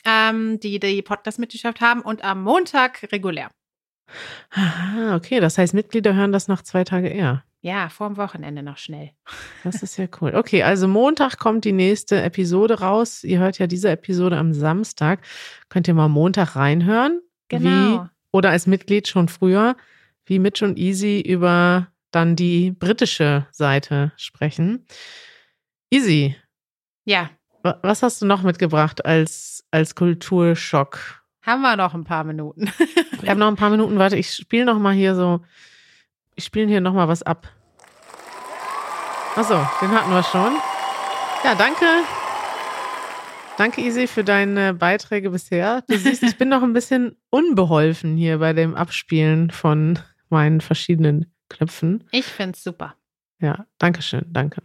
ähm, 0.10 0.60
die 0.60 0.80
die 0.80 1.02
Podcast-Mitgliedschaft 1.02 1.82
haben 1.82 2.02
und 2.02 2.24
am 2.24 2.42
Montag 2.44 3.04
regulär. 3.12 3.50
Ah, 4.52 5.16
okay. 5.16 5.40
Das 5.40 5.58
heißt, 5.58 5.74
Mitglieder 5.74 6.16
hören 6.16 6.32
das 6.32 6.48
noch 6.48 6.62
zwei 6.64 6.84
Tage 6.84 7.08
eher. 7.10 7.44
Ja, 7.62 7.90
vorm 7.90 8.16
Wochenende 8.18 8.64
noch 8.64 8.78
schnell. 8.78 9.12
Das 9.66 9.84
ist 9.84 9.98
ja 9.98 10.08
cool. 10.22 10.34
Okay, 10.34 10.64
also 10.64 10.88
Montag 10.88 11.38
kommt 11.40 11.66
die 11.66 11.74
nächste 11.74 12.22
Episode 12.22 12.80
raus. 12.80 13.24
Ihr 13.26 13.40
hört 13.40 13.60
ja 13.60 13.68
diese 13.68 13.90
Episode 13.90 14.38
am 14.38 14.54
Samstag. 14.54 15.20
Könnt 15.68 15.88
ihr 15.88 15.94
mal 15.94 16.08
Montag 16.08 16.56
reinhören. 16.56 17.22
Wie, 17.52 17.58
Genau. 17.58 18.08
oder 18.32 18.52
als 18.52 18.66
Mitglied 18.66 19.08
schon 19.10 19.28
früher, 19.28 19.76
wie 20.26 20.40
Mitch 20.40 20.64
und 20.64 20.78
Easy 20.78 21.20
über 21.20 21.88
dann 22.12 22.36
die 22.36 22.72
britische 22.72 23.46
Seite 23.52 24.14
sprechen. 24.16 24.86
Easy, 25.92 26.36
Ja, 27.06 27.30
was 27.64 28.04
hast 28.04 28.22
du 28.22 28.26
noch 28.26 28.42
mitgebracht 28.42 29.06
als, 29.06 29.66
als 29.72 29.96
Kulturschock? 29.96 31.20
haben 31.50 31.62
wir 31.62 31.76
noch 31.76 31.94
ein 31.94 32.04
paar 32.04 32.24
Minuten. 32.24 32.72
Wir 33.22 33.32
haben 33.32 33.40
noch 33.40 33.48
ein 33.48 33.56
paar 33.56 33.70
Minuten. 33.70 33.98
Warte, 33.98 34.16
ich 34.16 34.34
spiele 34.34 34.66
noch 34.66 34.80
mal 34.80 34.94
hier 34.94 35.16
so. 35.16 35.42
Ich 36.36 36.46
spiele 36.46 36.68
hier 36.68 36.82
noch 36.82 36.94
mal 36.94 37.08
was 37.08 37.24
ab. 37.24 37.52
Achso, 39.36 39.56
den 39.82 39.92
hatten 39.92 40.12
wir 40.12 40.24
schon. 40.24 40.54
Ja, 41.44 41.56
danke. 41.56 41.86
Danke, 43.58 43.82
Easy, 43.82 44.08
für 44.08 44.24
deine 44.24 44.74
Beiträge 44.74 45.32
bisher. 45.32 45.84
Du 45.88 45.98
siehst, 45.98 46.24
ich 46.24 46.38
bin 46.38 46.50
noch 46.50 46.64
ein 46.64 46.72
bisschen 46.72 47.18
unbeholfen 47.30 48.16
hier 48.16 48.38
bei 48.38 48.54
dem 48.54 48.76
Abspielen 48.76 49.52
von 49.52 50.00
meinen 50.30 50.62
verschiedenen 50.62 51.34
Knöpfen. 51.50 52.06
Ich 52.12 52.26
finde 52.26 52.56
es 52.56 52.64
super. 52.64 52.96
Ja, 53.42 53.66
danke 53.78 54.02
schön, 54.02 54.26
danke. 54.28 54.62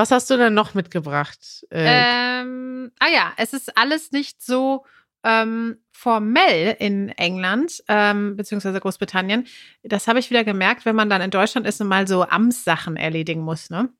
Was 0.00 0.10
hast 0.10 0.30
du 0.30 0.36
denn 0.38 0.54
noch 0.54 0.72
mitgebracht? 0.74 1.66
Äh, 1.70 2.04
Ähm, 2.40 2.90
ah 2.98 3.08
ja, 3.12 3.32
es 3.36 3.52
ist 3.52 3.76
alles 3.76 4.12
nicht 4.12 4.42
so 4.42 4.84
ähm, 5.24 5.76
formell 5.92 6.74
in 6.78 7.10
England, 7.10 7.82
ähm, 7.88 8.34
beziehungsweise 8.36 8.80
Großbritannien. 8.80 9.46
Das 9.82 10.08
habe 10.08 10.18
ich 10.18 10.30
wieder 10.30 10.44
gemerkt, 10.44 10.86
wenn 10.86 10.96
man 10.96 11.10
dann 11.10 11.20
in 11.20 11.30
Deutschland 11.30 11.66
ist 11.66 11.80
und 11.82 11.88
mal 11.88 12.08
so 12.08 12.22
Amtssachen 12.26 12.96
erledigen 12.96 13.42
muss, 13.42 13.68
ne? 13.68 13.90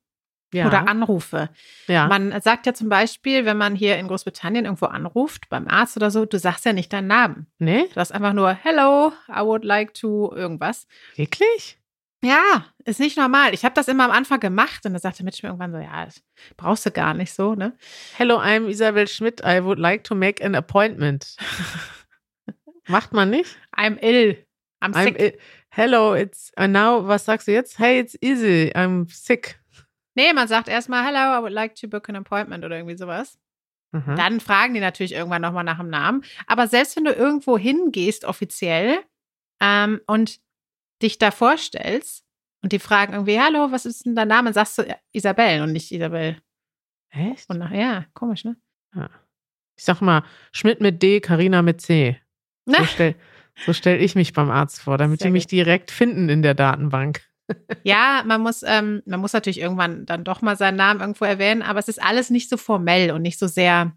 ja, 0.52 0.66
Oder 0.66 0.88
Anrufe. 0.88 1.50
ja. 1.86 2.06
Man 2.08 2.40
sagt 2.40 2.66
ja 2.66 2.74
zum 2.74 2.88
Beispiel, 2.88 3.44
wenn 3.44 3.56
man 3.58 3.76
hier 3.76 3.98
in 3.98 4.08
Großbritannien 4.08 4.64
irgendwo 4.64 4.86
anruft, 4.86 5.48
beim 5.48 5.68
Arzt 5.68 5.96
oder 5.96 6.10
so, 6.10 6.24
du 6.24 6.38
sagst 6.38 6.64
ja 6.64 6.72
nicht 6.72 6.92
deinen 6.92 7.06
Namen. 7.08 7.46
nee, 7.58 7.86
Du 7.88 7.94
sagst 7.94 8.12
einfach 8.12 8.32
nur, 8.32 8.50
hello, 8.52 9.12
I 9.28 9.42
would 9.42 9.64
like 9.64 9.94
to 9.94 10.32
irgendwas. 10.34 10.86
wirklich? 11.16 11.78
Ja, 12.22 12.66
ist 12.84 13.00
nicht 13.00 13.16
normal. 13.16 13.54
Ich 13.54 13.64
habe 13.64 13.74
das 13.74 13.88
immer 13.88 14.04
am 14.04 14.10
Anfang 14.10 14.40
gemacht 14.40 14.84
und 14.84 14.92
da 14.92 14.98
sagte 14.98 15.24
Mitch 15.24 15.42
mir 15.42 15.48
irgendwann 15.48 15.72
so, 15.72 15.78
ja, 15.78 16.04
das 16.04 16.22
brauchst 16.58 16.84
du 16.84 16.90
gar 16.90 17.14
nicht 17.14 17.32
so, 17.32 17.54
ne? 17.54 17.74
Hello, 18.16 18.38
I'm 18.38 18.68
Isabel 18.68 19.08
Schmidt. 19.08 19.40
I 19.40 19.62
would 19.64 19.78
like 19.78 20.04
to 20.04 20.14
make 20.14 20.44
an 20.44 20.54
appointment. 20.54 21.36
Macht 22.88 23.12
man 23.12 23.30
nicht? 23.30 23.56
I'm 23.76 23.96
ill. 24.02 24.36
I'm, 24.82 24.92
I'm 24.94 25.02
sick. 25.04 25.20
i- 25.20 25.38
Hello, 25.72 26.14
it's 26.14 26.50
uh, 26.58 26.66
now, 26.66 27.06
was 27.06 27.24
sagst 27.24 27.46
du 27.46 27.52
jetzt? 27.52 27.78
Hey, 27.78 28.00
it's 28.00 28.16
easy. 28.20 28.72
I'm 28.74 29.06
sick. 29.08 29.60
Nee, 30.16 30.32
man 30.32 30.48
sagt 30.48 30.68
erstmal, 30.68 31.04
hello, 31.04 31.38
I 31.38 31.40
would 31.42 31.52
like 31.52 31.76
to 31.76 31.86
book 31.88 32.08
an 32.08 32.16
appointment 32.16 32.64
oder 32.64 32.76
irgendwie 32.76 32.96
sowas. 32.96 33.38
Aha. 33.92 34.14
Dann 34.16 34.40
fragen 34.40 34.74
die 34.74 34.80
natürlich 34.80 35.12
irgendwann 35.12 35.42
nochmal 35.42 35.62
nach 35.64 35.78
dem 35.78 35.88
Namen. 35.88 36.24
Aber 36.48 36.66
selbst 36.66 36.96
wenn 36.96 37.04
du 37.04 37.12
irgendwo 37.12 37.56
hingehst, 37.56 38.24
offiziell, 38.24 38.98
ähm, 39.60 40.00
und 40.06 40.40
dich 41.02 41.18
da 41.18 41.30
vorstellst 41.30 42.24
und 42.62 42.72
die 42.72 42.78
fragen 42.78 43.14
irgendwie, 43.14 43.40
hallo, 43.40 43.72
was 43.72 43.86
ist 43.86 44.06
denn 44.06 44.14
dein 44.14 44.28
Name? 44.28 44.52
Sagst 44.52 44.78
du 44.78 44.82
ja, 44.82 44.96
Isabel 45.12 45.62
und 45.62 45.72
nicht 45.72 45.90
Isabel. 45.92 46.36
Echt? 47.10 47.48
Und 47.48 47.58
nach, 47.58 47.72
ja, 47.72 48.06
komisch, 48.14 48.44
ne? 48.44 48.56
Ich 49.76 49.84
sag 49.84 50.00
mal, 50.00 50.24
Schmidt 50.52 50.80
mit 50.80 51.02
D, 51.02 51.20
Karina 51.20 51.62
mit 51.62 51.80
C. 51.80 52.20
So 52.66 52.74
Na, 52.78 52.86
stell, 52.86 53.14
so 53.64 53.72
stell 53.72 54.00
ich 54.02 54.14
mich 54.14 54.32
beim 54.32 54.50
Arzt 54.50 54.82
vor, 54.82 54.98
damit 54.98 55.20
Sehr 55.20 55.28
die 55.28 55.32
mich 55.32 55.44
gut. 55.44 55.52
direkt 55.52 55.90
finden 55.90 56.28
in 56.28 56.42
der 56.42 56.54
Datenbank. 56.54 57.22
ja, 57.82 58.22
man 58.26 58.42
muss, 58.42 58.62
ähm, 58.62 59.02
man 59.06 59.20
muss 59.20 59.32
natürlich 59.32 59.60
irgendwann 59.60 60.06
dann 60.06 60.22
doch 60.22 60.42
mal 60.42 60.56
seinen 60.56 60.76
Namen 60.76 61.00
irgendwo 61.00 61.24
erwähnen, 61.24 61.62
aber 61.62 61.78
es 61.78 61.88
ist 61.88 62.00
alles 62.02 62.30
nicht 62.30 62.48
so 62.48 62.56
formell 62.56 63.10
und 63.10 63.22
nicht 63.22 63.38
so 63.38 63.46
sehr, 63.46 63.96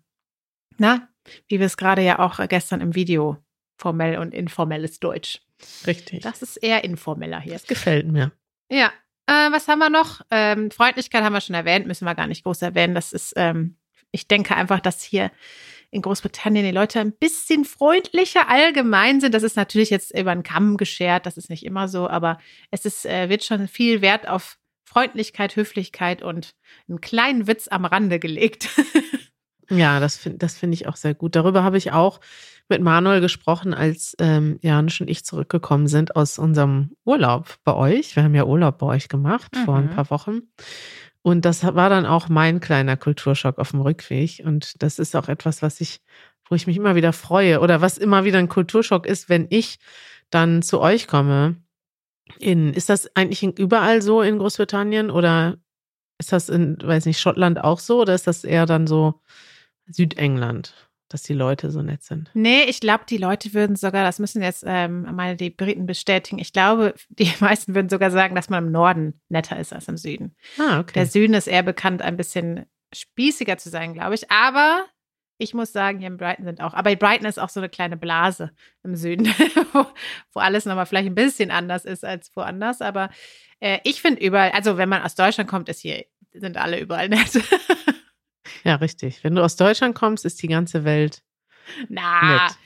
na, 0.78 1.08
wie 1.48 1.60
wir 1.60 1.68
es 1.68 1.78
gerade 1.78 2.02
ja 2.02 2.20
auch 2.20 2.40
gestern 2.48 2.82
im 2.82 2.96
Video 2.96 3.38
formell 3.78 4.18
und 4.18 4.34
informelles 4.34 5.00
Deutsch. 5.00 5.42
Richtig. 5.86 6.22
Das 6.22 6.42
ist 6.42 6.58
eher 6.58 6.84
informeller 6.84 7.40
hier. 7.40 7.54
Das 7.54 7.68
gefällt 7.68 8.08
mir. 8.08 8.32
Ja. 8.70 8.92
Äh, 9.26 9.52
was 9.52 9.68
haben 9.68 9.80
wir 9.80 9.90
noch? 9.90 10.22
Ähm, 10.32 10.70
Freundlichkeit 10.70 11.24
haben 11.24 11.34
wir 11.34 11.42
schon 11.42 11.56
erwähnt, 11.56 11.88
müssen 11.88 12.06
wir 12.06 12.16
gar 12.16 12.28
nicht 12.28 12.44
groß 12.44 12.62
erwähnen. 12.62 12.94
Das 12.94 13.14
ist, 13.14 13.34
ähm, 13.38 13.78
ich 14.12 14.28
denke 14.28 14.56
einfach, 14.56 14.82
dass 14.82 15.02
hier 15.02 15.32
in 15.92 16.02
Großbritannien 16.02 16.66
die 16.66 16.72
Leute 16.72 17.00
ein 17.00 17.14
bisschen 17.14 17.66
freundlicher 17.66 18.50
allgemein 18.50 19.22
sind. 19.22 19.34
Das 19.34 19.44
ist 19.44 19.56
natürlich 19.56 19.92
jetzt 19.92 20.18
über 20.18 20.34
den 20.34 20.44
Kamm 20.44 20.76
geschert, 20.76 21.26
das 21.26 21.38
ist 21.38 21.50
nicht 21.50 21.66
immer 21.66 21.88
so, 21.88 22.10
aber 22.10 22.40
es 22.72 22.86
ist, 22.86 23.06
äh, 23.06 23.30
wird 23.30 23.44
schon 23.44 23.68
viel 23.68 24.02
Wert 24.02 24.28
auf 24.28 24.58
Freundlichkeit, 24.86 25.56
Höflichkeit 25.56 26.22
und 26.22 26.56
einen 26.90 27.00
kleinen 27.00 27.48
Witz 27.48 27.68
am 27.68 27.86
Rande 27.86 28.20
gelegt. 28.20 28.70
Ja, 29.78 30.00
das 30.00 30.18
finde 30.18 30.40
das 30.40 30.56
find 30.58 30.74
ich 30.74 30.88
auch 30.88 30.96
sehr 30.96 31.14
gut. 31.14 31.36
Darüber 31.36 31.64
habe 31.64 31.78
ich 31.78 31.92
auch 31.92 32.20
mit 32.70 32.82
Manuel 32.82 33.20
gesprochen, 33.22 33.74
als 33.74 34.16
ähm, 34.20 34.58
Janusz 34.62 35.02
und 35.02 35.10
ich 35.10 35.26
zurückgekommen 35.26 35.88
sind 35.88 36.16
aus 36.16 36.40
unserem 36.40 36.92
Urlaub 37.06 37.58
bei 37.64 37.74
euch. 37.74 38.16
Wir 38.16 38.24
haben 38.24 38.36
ja 38.36 38.46
Urlaub 38.46 38.78
bei 38.78 38.88
euch 38.88 39.10
gemacht 39.10 39.56
vor 39.66 39.76
ein 39.76 39.86
Mhm. 39.86 39.90
paar 39.90 40.10
Wochen. 40.10 40.42
Und 41.22 41.46
das 41.46 41.64
war 41.64 41.90
dann 41.90 42.06
auch 42.06 42.30
mein 42.30 42.60
kleiner 42.60 42.98
Kulturschock 42.98 43.58
auf 43.60 43.72
dem 43.72 43.82
Rückweg. 43.82 44.42
Und 44.46 44.82
das 44.84 45.00
ist 45.00 45.16
auch 45.16 45.28
etwas, 45.30 45.62
was 45.62 45.80
ich, 45.82 46.02
wo 46.50 46.56
ich 46.56 46.68
mich 46.68 46.78
immer 46.78 46.96
wieder 46.96 47.14
freue 47.14 47.60
oder 47.62 47.82
was 47.82 47.98
immer 47.98 48.24
wieder 48.26 48.40
ein 48.40 48.50
Kulturschock 48.50 49.06
ist, 49.06 49.30
wenn 49.30 49.48
ich 49.50 49.78
dann 50.30 50.62
zu 50.62 50.80
euch 50.82 51.08
komme. 51.08 51.58
In, 52.40 52.74
ist 52.74 52.90
das 52.90 53.10
eigentlich 53.16 53.44
überall 53.44 54.02
so 54.02 54.22
in 54.22 54.38
Großbritannien 54.40 55.12
oder 55.12 55.58
ist 56.18 56.32
das 56.32 56.48
in, 56.50 56.78
weiß 56.82 57.06
nicht, 57.06 57.20
Schottland 57.20 57.62
auch 57.64 57.80
so 57.80 58.02
oder 58.02 58.16
ist 58.16 58.28
das 58.28 58.44
eher 58.44 58.66
dann 58.66 58.88
so 58.88 59.22
Südengland, 59.86 60.74
dass 61.10 61.24
die 61.24 61.34
Leute 61.34 61.72
so 61.72 61.82
nett 61.82 62.04
sind? 62.04 62.30
nee, 62.34 62.64
ich 62.64 62.80
glaube, 62.80 63.04
die 63.08 63.18
Leute 63.18 63.54
würden 63.54 63.76
sogar, 63.76 64.04
das 64.04 64.20
müssen 64.20 64.42
jetzt 64.42 64.64
ähm, 64.66 65.04
mal 65.16 65.36
die 65.36 65.50
Briten 65.50 65.86
bestätigen, 65.86 66.40
ich 66.40 66.54
glaube, 66.54 66.96
die 67.10 67.32
meisten 67.40 67.76
würden 67.76 67.90
sogar 67.90 68.12
sagen, 68.12 68.36
dass 68.36 68.50
man 68.50 68.66
im 68.66 68.72
Norden 68.72 69.22
netter 69.30 69.60
ist 69.60 69.74
als 69.74 69.88
im 69.88 69.98
Süden. 69.98 70.36
Ah, 70.58 70.80
okay. 70.80 70.94
Der 70.96 71.06
Süden 71.06 71.34
ist 71.34 71.48
eher 71.48 71.64
bekannt, 71.64 72.02
ein 72.02 72.18
bisschen 72.18 72.66
spießiger 72.94 73.58
zu 73.58 73.70
sein, 73.70 73.94
glaube 73.94 74.16
ich. 74.16 74.32
Aber 74.32 74.86
ich 75.38 75.54
muss 75.54 75.74
sagen, 75.74 76.00
hier 76.00 76.08
in 76.08 76.18
Brighton 76.18 76.46
sind 76.46 76.62
auch, 76.62 76.74
aber 76.74 76.96
Brighton 76.96 77.28
ist 77.28 77.40
auch 77.40 77.50
so 77.50 77.60
eine 77.60 77.70
kleine 77.70 77.98
Blase 77.98 78.52
im 78.84 78.96
Süden, 78.96 79.26
wo, 79.74 79.86
wo 80.34 80.40
alles 80.40 80.66
nochmal 80.66 80.86
vielleicht 80.86 81.08
ein 81.08 81.16
bisschen 81.16 81.52
anders 81.52 81.86
ist 81.86 82.06
als 82.06 82.36
woanders. 82.36 82.82
Aber 82.82 83.10
äh, 83.60 83.80
ich 83.84 84.02
finde 84.02 84.24
überall, 84.24 84.52
also 84.52 84.78
wenn 84.78 84.90
man 84.90 85.02
aus 85.02 85.16
Deutschland 85.16 85.50
kommt, 85.50 85.70
ist 85.70 85.80
hier, 85.80 86.06
sind 86.34 86.58
alle 86.58 86.80
überall 86.80 87.10
nett. 87.10 87.32
ja, 88.64 88.76
richtig. 88.76 89.24
Wenn 89.24 89.36
du 89.36 89.44
aus 89.44 89.56
Deutschland 89.56 89.96
kommst, 89.96 90.26
ist 90.26 90.42
die 90.42 90.48
ganze 90.48 90.84
Welt 90.84 91.22
Na, 91.90 92.46
nett. 92.46 92.58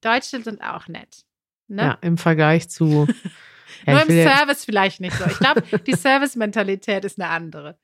Deutsche 0.00 0.42
sind 0.42 0.62
auch 0.62 0.88
nett. 0.88 1.24
Ne? 1.68 1.82
Ja, 1.82 1.98
im 2.00 2.18
Vergleich 2.18 2.68
zu 2.68 3.06
Ja, 3.86 3.94
Nur 3.94 4.02
im 4.08 4.28
Service 4.28 4.64
vielleicht 4.64 5.00
nicht 5.00 5.16
so. 5.16 5.24
Ich 5.26 5.38
glaube, 5.38 5.62
die 5.86 5.94
Service-Mentalität 5.94 7.04
ist 7.04 7.20
eine 7.20 7.30
andere. 7.30 7.78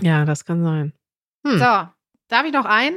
Ja, 0.00 0.24
das 0.24 0.44
kann 0.44 0.64
sein. 0.64 0.92
Hm. 1.46 1.58
So, 1.58 1.64
darf 2.28 2.44
ich 2.46 2.52
noch 2.52 2.64
einen? 2.64 2.96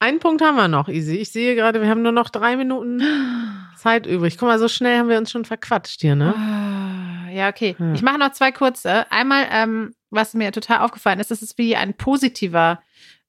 Einen 0.00 0.18
Punkt 0.18 0.42
haben 0.42 0.56
wir 0.56 0.68
noch, 0.68 0.88
Easy. 0.88 1.16
Ich 1.16 1.30
sehe 1.30 1.54
gerade, 1.54 1.80
wir 1.80 1.88
haben 1.88 2.02
nur 2.02 2.12
noch 2.12 2.30
drei 2.30 2.56
Minuten 2.56 3.02
Zeit 3.76 4.06
übrig. 4.06 4.36
Guck 4.38 4.48
mal, 4.48 4.58
so 4.58 4.68
schnell 4.68 4.98
haben 4.98 5.08
wir 5.08 5.18
uns 5.18 5.30
schon 5.30 5.44
verquatscht 5.44 6.00
hier, 6.00 6.16
ne? 6.16 6.34
Ah, 6.36 7.30
Ja, 7.30 7.48
okay. 7.48 7.76
Ja. 7.78 7.92
Ich 7.92 8.02
mache 8.02 8.18
noch 8.18 8.32
zwei 8.32 8.50
kurze. 8.50 9.10
Einmal, 9.12 9.46
ähm, 9.50 9.94
was 10.14 10.34
mir 10.34 10.52
total 10.52 10.80
aufgefallen 10.80 11.20
ist, 11.20 11.30
das 11.30 11.42
ist 11.42 11.58
wie 11.58 11.76
ein 11.76 11.94
positiver 11.94 12.82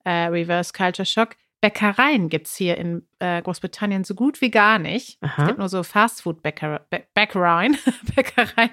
äh, 0.04 0.10
Reverse 0.28 0.71
Culture 0.74 1.06
Shock. 1.06 1.36
Bäckereien 1.62 2.30
gibt 2.30 2.45
es 2.48 2.56
hier 2.56 2.78
in 2.78 3.08
äh, 3.17 3.41
Großbritannien 3.41 4.04
so 4.04 4.13
gut 4.13 4.39
wie 4.41 4.52
gar 4.52 4.78
nicht. 4.78 5.17
Es 5.21 5.30
Aha. 5.32 5.45
gibt 5.48 5.58
nur 5.58 5.69
so 5.69 5.82
Fastfood-Bäckereien, 5.82 7.78
Bäckereien, 8.15 8.69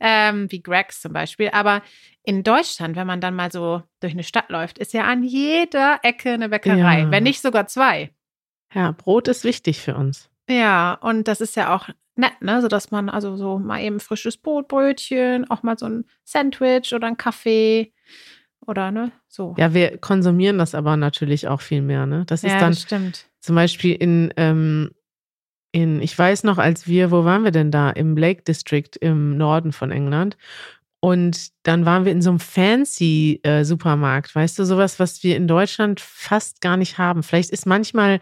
ähm, 0.00 0.50
wie 0.50 0.60
Greg's 0.62 1.00
zum 1.00 1.12
Beispiel. 1.12 1.50
Aber 1.50 1.82
in 2.24 2.42
Deutschland, 2.42 2.96
wenn 2.96 3.06
man 3.06 3.20
dann 3.20 3.34
mal 3.36 3.52
so 3.52 3.82
durch 4.00 4.12
eine 4.12 4.24
Stadt 4.24 4.50
läuft, 4.50 4.78
ist 4.78 4.92
ja 4.92 5.04
an 5.04 5.22
jeder 5.22 6.00
Ecke 6.02 6.32
eine 6.32 6.48
Bäckerei, 6.48 7.00
Ja. 7.02 7.10
wenn 7.10 7.22
nicht 7.22 7.40
sogar 7.42 7.66
zwei. 7.68 8.10
Ja, 8.74 8.90
Brot 8.90 9.28
ist 9.28 9.44
wichtig 9.44 9.80
für 9.80 9.94
uns. 9.94 10.28
Ja, 10.48 10.94
und 10.94 11.28
das 11.28 11.40
ist 11.40 11.56
ja 11.56 11.74
auch 11.74 11.88
nett, 12.16 12.40
ne? 12.40 12.60
So 12.62 12.68
dass 12.68 12.90
man 12.90 13.08
also 13.08 13.36
so 13.36 13.58
mal 13.58 13.82
eben 13.82 14.00
frisches 14.00 14.36
Brot, 14.36 14.68
Brötchen, 14.68 15.48
auch 15.50 15.62
mal 15.62 15.78
so 15.78 15.86
ein 15.86 16.04
Sandwich 16.24 16.94
oder 16.94 17.06
ein 17.08 17.16
Kaffee 17.16 17.92
oder 18.66 18.90
ne? 18.90 19.12
So. 19.28 19.54
Ja, 19.58 19.74
wir 19.74 19.98
konsumieren 19.98 20.58
das 20.58 20.74
aber 20.74 20.96
natürlich 20.96 21.48
auch 21.48 21.60
viel 21.60 21.82
mehr, 21.82 22.06
ne? 22.06 22.24
Das 22.26 22.42
ist 22.42 22.54
dann 22.54 22.72
das 22.72 22.82
stimmt. 22.82 23.26
zum 23.40 23.54
Beispiel 23.54 23.94
in, 23.94 24.32
ähm, 24.36 24.90
in, 25.72 26.00
ich 26.00 26.18
weiß 26.18 26.44
noch, 26.44 26.58
als 26.58 26.86
wir, 26.86 27.10
wo 27.10 27.24
waren 27.24 27.44
wir 27.44 27.50
denn 27.50 27.70
da? 27.70 27.90
Im 27.90 28.16
Lake 28.16 28.42
District 28.42 28.90
im 29.00 29.36
Norden 29.36 29.72
von 29.72 29.90
England. 29.90 30.36
Und 31.00 31.50
dann 31.62 31.84
waren 31.84 32.04
wir 32.04 32.12
in 32.12 32.22
so 32.22 32.30
einem 32.30 32.40
fancy 32.40 33.40
äh, 33.42 33.64
Supermarkt, 33.64 34.34
weißt 34.34 34.58
du, 34.58 34.64
sowas, 34.64 34.98
was 34.98 35.22
wir 35.22 35.36
in 35.36 35.46
Deutschland 35.46 36.00
fast 36.00 36.60
gar 36.60 36.76
nicht 36.76 36.98
haben. 36.98 37.22
Vielleicht 37.22 37.50
ist 37.50 37.66
manchmal, 37.66 38.20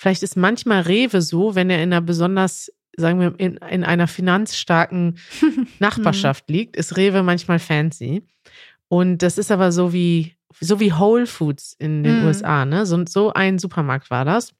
vielleicht 0.00 0.22
ist 0.22 0.34
manchmal 0.34 0.80
Rewe 0.80 1.20
so, 1.20 1.54
wenn 1.54 1.68
er 1.68 1.76
in 1.76 1.92
einer 1.92 2.00
besonders, 2.00 2.72
sagen 2.96 3.20
wir, 3.20 3.34
in, 3.36 3.58
in 3.58 3.84
einer 3.84 4.08
finanzstarken 4.08 5.18
Nachbarschaft 5.78 6.48
liegt, 6.48 6.74
ist 6.74 6.96
Rewe 6.96 7.22
manchmal 7.22 7.58
fancy. 7.58 8.26
Und 8.88 9.18
das 9.18 9.36
ist 9.36 9.52
aber 9.52 9.72
so 9.72 9.92
wie, 9.92 10.36
so 10.58 10.80
wie 10.80 10.94
Whole 10.94 11.26
Foods 11.26 11.76
in 11.78 12.02
den 12.02 12.20
Mhm. 12.20 12.26
USA, 12.26 12.64
ne? 12.64 12.86
So, 12.86 13.04
so 13.06 13.34
ein 13.34 13.58
Supermarkt 13.58 14.10
war 14.10 14.24
das. 14.24 14.54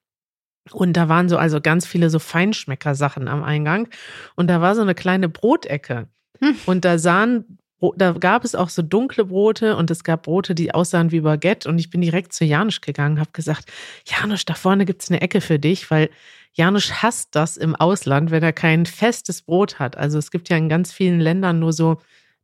Und 0.73 0.93
da 0.93 1.09
waren 1.09 1.31
so 1.31 1.39
also 1.39 1.63
ganz 1.63 1.87
viele 1.87 2.11
so 2.11 2.19
Feinschmecker-Sachen 2.19 3.27
am 3.27 3.43
Eingang. 3.43 3.89
Und 4.37 4.49
da 4.49 4.61
war 4.61 4.75
so 4.75 4.83
eine 4.83 4.95
kleine 4.95 5.31
Brotecke. 5.31 6.07
Hm. 6.41 6.55
Und 6.67 6.85
da 6.85 6.99
sahen, 6.99 7.59
da 7.97 8.13
gab 8.13 8.45
es 8.45 8.55
auch 8.55 8.69
so 8.69 8.83
dunkle 8.83 9.25
Brote 9.25 9.77
und 9.77 9.91
es 9.91 10.05
gab 10.05 10.25
Brote, 10.25 10.55
die 10.55 10.75
aussahen 10.75 11.13
wie 11.13 11.21
Baguette. 11.21 11.69
Und 11.69 11.79
ich 11.79 11.91
bin 11.91 12.01
direkt 12.01 12.33
zu 12.33 12.45
Janusz 12.45 12.81
gegangen, 12.81 13.19
habe 13.19 13.31
gesagt, 13.33 13.71
Janusz, 14.07 14.45
da 14.45 14.55
vorne 14.55 14.85
gibt's 14.85 15.11
eine 15.11 15.21
Ecke 15.21 15.41
für 15.41 15.59
dich, 15.59 15.91
weil 15.91 16.11
Janusz 16.53 17.03
hasst 17.03 17.35
das 17.35 17.57
im 17.57 17.75
Ausland, 17.75 18.31
wenn 18.31 18.43
er 18.43 18.53
kein 18.53 18.87
festes 18.87 19.43
Brot 19.43 19.79
hat. 19.79 19.97
Also 19.97 20.19
es 20.19 20.31
gibt 20.31 20.49
ja 20.49 20.57
in 20.57 20.69
ganz 20.69 20.93
vielen 20.93 21.21
Ländern 21.21 21.59
nur 21.59 21.73
so 21.73 21.99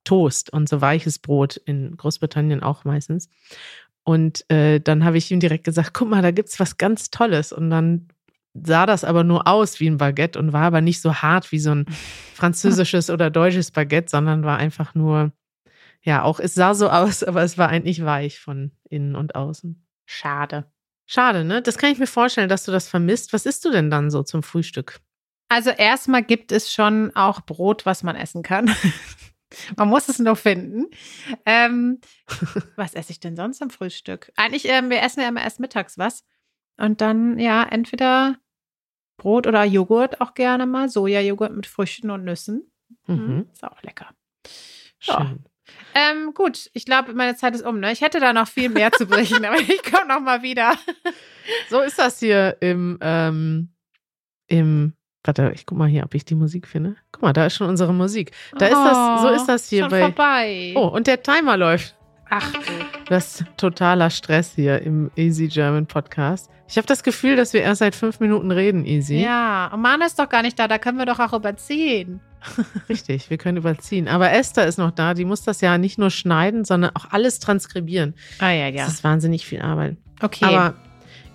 Toast 0.04 0.52
und 0.52 0.68
so 0.68 0.80
weiches 0.80 1.18
Brot, 1.18 1.56
in 1.56 1.96
Großbritannien 1.96 2.62
auch 2.62 2.84
meistens. 2.84 3.28
Und 4.04 4.48
äh, 4.50 4.80
dann 4.80 5.04
habe 5.04 5.18
ich 5.18 5.30
ihm 5.32 5.40
direkt 5.40 5.64
gesagt, 5.64 5.92
guck 5.92 6.08
mal, 6.08 6.22
da 6.22 6.30
gibt's 6.30 6.60
was 6.60 6.78
ganz 6.78 7.10
Tolles. 7.10 7.52
Und 7.52 7.70
dann 7.70 8.08
sah 8.64 8.86
das 8.86 9.04
aber 9.04 9.24
nur 9.24 9.46
aus 9.46 9.80
wie 9.80 9.88
ein 9.88 9.98
Baguette 9.98 10.38
und 10.38 10.52
war 10.52 10.62
aber 10.62 10.80
nicht 10.80 11.00
so 11.00 11.14
hart 11.14 11.52
wie 11.52 11.58
so 11.58 11.70
ein 11.72 11.86
französisches 12.34 13.10
oder 13.10 13.30
deutsches 13.30 13.70
Baguette, 13.70 14.10
sondern 14.10 14.44
war 14.44 14.58
einfach 14.58 14.94
nur, 14.94 15.32
ja, 16.02 16.22
auch 16.22 16.40
es 16.40 16.54
sah 16.54 16.74
so 16.74 16.88
aus, 16.88 17.22
aber 17.24 17.42
es 17.42 17.58
war 17.58 17.68
eigentlich 17.68 18.04
weich 18.04 18.38
von 18.38 18.72
innen 18.88 19.16
und 19.16 19.34
außen. 19.34 19.84
Schade. 20.06 20.70
Schade, 21.06 21.44
ne? 21.44 21.62
Das 21.62 21.78
kann 21.78 21.92
ich 21.92 21.98
mir 21.98 22.06
vorstellen, 22.06 22.48
dass 22.48 22.64
du 22.64 22.72
das 22.72 22.88
vermisst. 22.88 23.32
Was 23.32 23.46
isst 23.46 23.64
du 23.64 23.70
denn 23.70 23.90
dann 23.90 24.10
so 24.10 24.22
zum 24.22 24.42
Frühstück? 24.42 25.00
Also 25.48 25.70
erstmal 25.70 26.24
gibt 26.24 26.50
es 26.50 26.72
schon 26.72 27.14
auch 27.14 27.42
Brot, 27.42 27.86
was 27.86 28.02
man 28.02 28.16
essen 28.16 28.42
kann. 28.42 28.74
man 29.76 29.88
muss 29.88 30.08
es 30.08 30.18
nur 30.18 30.34
finden. 30.34 30.86
Ähm, 31.44 32.00
was 32.74 32.94
esse 32.94 33.12
ich 33.12 33.20
denn 33.20 33.36
sonst 33.36 33.62
am 33.62 33.70
Frühstück? 33.70 34.32
Eigentlich, 34.36 34.68
ähm, 34.68 34.90
wir 34.90 35.02
essen 35.02 35.20
ja 35.20 35.28
immer 35.28 35.42
erst 35.42 35.60
mittags 35.60 35.96
was. 35.98 36.24
Und 36.76 37.00
dann, 37.00 37.38
ja, 37.38 37.62
entweder 37.62 38.36
Brot 39.16 39.46
oder 39.46 39.64
Joghurt 39.64 40.20
auch 40.20 40.34
gerne 40.34 40.66
mal. 40.66 40.88
Sojajoghurt 40.88 41.54
mit 41.54 41.66
Früchten 41.66 42.10
und 42.10 42.24
Nüssen. 42.24 42.70
Mhm. 43.06 43.46
Ist 43.52 43.64
auch 43.64 43.82
lecker. 43.82 44.08
Schön. 44.98 45.44
Ähm, 45.94 46.34
gut, 46.34 46.70
ich 46.74 46.84
glaube, 46.84 47.14
meine 47.14 47.36
Zeit 47.36 47.54
ist 47.54 47.64
um. 47.64 47.80
Ne? 47.80 47.90
Ich 47.92 48.00
hätte 48.00 48.20
da 48.20 48.32
noch 48.32 48.48
viel 48.48 48.68
mehr 48.68 48.92
zu 48.92 49.06
berichten, 49.06 49.44
aber 49.46 49.58
ich 49.58 49.82
komme 49.82 50.06
noch 50.06 50.20
mal 50.20 50.42
wieder. 50.42 50.74
So 51.70 51.80
ist 51.80 51.98
das 51.98 52.20
hier 52.20 52.56
im, 52.60 52.98
ähm, 53.00 53.70
im, 54.46 54.92
warte, 55.24 55.52
ich 55.54 55.66
guck 55.66 55.78
mal 55.78 55.88
hier, 55.88 56.04
ob 56.04 56.14
ich 56.14 56.24
die 56.24 56.34
Musik 56.34 56.68
finde. 56.68 56.96
Guck 57.12 57.22
mal, 57.22 57.32
da 57.32 57.46
ist 57.46 57.56
schon 57.56 57.68
unsere 57.68 57.92
Musik. 57.92 58.32
Da 58.58 58.66
ist 58.66 58.74
das, 58.74 59.22
so 59.22 59.28
ist 59.30 59.46
das 59.46 59.68
hier 59.68 59.82
schon 59.82 59.90
bei. 59.90 60.00
vorbei. 60.02 60.74
Oh, 60.76 60.88
und 60.88 61.06
der 61.06 61.22
Timer 61.22 61.56
läuft. 61.56 61.95
Ach. 62.30 62.52
Das 63.08 63.40
ist 63.40 63.44
totaler 63.56 64.10
Stress 64.10 64.52
hier 64.54 64.82
im 64.82 65.10
Easy 65.16 65.48
German 65.48 65.86
Podcast. 65.86 66.50
Ich 66.68 66.76
habe 66.76 66.86
das 66.86 67.02
Gefühl, 67.02 67.36
dass 67.36 67.52
wir 67.52 67.62
erst 67.62 67.78
seit 67.78 67.94
fünf 67.94 68.18
Minuten 68.18 68.50
reden, 68.50 68.84
Easy. 68.84 69.18
Ja, 69.18 69.70
und 69.72 69.80
Mana 69.80 70.06
ist 70.06 70.18
doch 70.18 70.28
gar 70.28 70.42
nicht 70.42 70.58
da, 70.58 70.66
da 70.66 70.78
können 70.78 70.98
wir 70.98 71.06
doch 71.06 71.20
auch 71.20 71.32
überziehen. 71.32 72.20
Richtig, 72.88 73.30
wir 73.30 73.38
können 73.38 73.58
überziehen. 73.58 74.08
Aber 74.08 74.32
Esther 74.32 74.66
ist 74.66 74.78
noch 74.78 74.90
da, 74.90 75.14
die 75.14 75.24
muss 75.24 75.42
das 75.42 75.60
ja 75.60 75.78
nicht 75.78 75.98
nur 75.98 76.10
schneiden, 76.10 76.64
sondern 76.64 76.90
auch 76.94 77.06
alles 77.10 77.38
transkribieren. 77.38 78.14
Ah 78.40 78.50
ja, 78.50 78.68
ja. 78.68 78.84
Das 78.84 78.94
ist 78.94 79.04
wahnsinnig 79.04 79.46
viel 79.46 79.62
Arbeit. 79.62 79.96
Okay. 80.20 80.44
Aber 80.44 80.74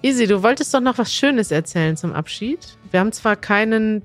Easy, 0.04 0.28
du 0.28 0.44
wolltest 0.44 0.74
doch 0.74 0.82
noch 0.82 0.98
was 0.98 1.14
Schönes 1.14 1.52
erzählen 1.52 1.96
zum 1.96 2.12
Abschied. 2.14 2.78
Wir 2.90 3.00
haben 3.00 3.12
zwar 3.12 3.36
keinen 3.36 4.02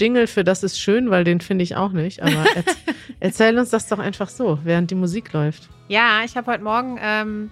Jingle 0.00 0.26
für 0.26 0.44
Das 0.44 0.62
ist 0.62 0.80
schön, 0.80 1.10
weil 1.10 1.24
den 1.24 1.40
finde 1.40 1.62
ich 1.62 1.76
auch 1.76 1.92
nicht, 1.92 2.22
aber 2.22 2.44
erz 2.54 2.76
erzähl 3.20 3.58
uns 3.58 3.70
das 3.70 3.86
doch 3.88 3.98
einfach 3.98 4.28
so, 4.28 4.58
während 4.64 4.90
die 4.90 4.94
Musik 4.94 5.32
läuft. 5.32 5.68
ja, 5.88 6.22
ich 6.24 6.36
habe 6.36 6.50
heute 6.50 6.64
Morgen 6.64 6.98
ähm, 7.02 7.50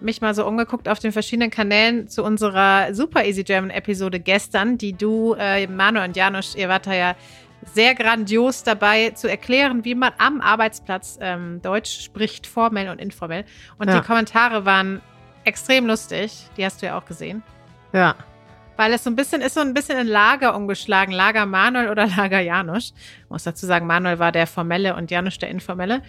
mich 0.00 0.20
mal 0.20 0.34
so 0.34 0.46
umgeguckt 0.46 0.88
auf 0.88 0.98
den 0.98 1.10
verschiedenen 1.12 1.50
Kanälen 1.50 2.06
zu 2.08 2.22
unserer 2.22 2.92
Super 2.92 3.24
Easy 3.24 3.44
German 3.44 3.70
Episode 3.70 4.20
gestern, 4.20 4.76
die 4.76 4.92
du, 4.92 5.34
äh, 5.38 5.66
Manu 5.66 6.02
und 6.02 6.16
Janusz, 6.16 6.54
ihr 6.54 6.68
wart 6.68 6.86
da 6.86 6.92
ja 6.94 7.16
sehr 7.72 7.94
grandios 7.94 8.62
dabei 8.62 9.10
zu 9.10 9.28
erklären, 9.28 9.84
wie 9.86 9.94
man 9.94 10.12
am 10.18 10.42
Arbeitsplatz 10.42 11.18
ähm, 11.22 11.62
Deutsch 11.62 12.02
spricht, 12.04 12.46
formell 12.46 12.90
und 12.90 13.00
informell. 13.00 13.44
Und 13.78 13.88
Ja. 13.88 13.98
die 14.00 14.06
Kommentare 14.06 14.66
waren 14.66 15.00
extrem 15.44 15.86
lustig. 15.86 16.46
Die 16.58 16.64
hast 16.64 16.82
du 16.82 16.86
ja 16.86 16.98
auch 16.98 17.06
gesehen. 17.06 17.42
Ja, 17.94 18.14
Weil 18.76 18.92
es 18.92 19.04
so 19.04 19.10
ein 19.10 19.16
bisschen 19.16 19.40
ist 19.40 19.54
so 19.54 19.60
ein 19.60 19.74
bisschen 19.74 19.98
in 19.98 20.06
Lager 20.06 20.54
umgeschlagen. 20.54 21.12
Lager 21.12 21.46
Manuel 21.46 21.88
oder 21.88 22.06
Lager 22.16 22.40
Janusz. 22.40 22.92
Ich 23.24 23.30
muss 23.30 23.44
dazu 23.44 23.66
sagen, 23.66 23.86
Manuel 23.86 24.18
war 24.18 24.32
der 24.32 24.46
Formelle 24.46 24.94
und 24.96 25.10
Janusz 25.10 25.38
der 25.38 25.48
Informelle. 25.50 26.02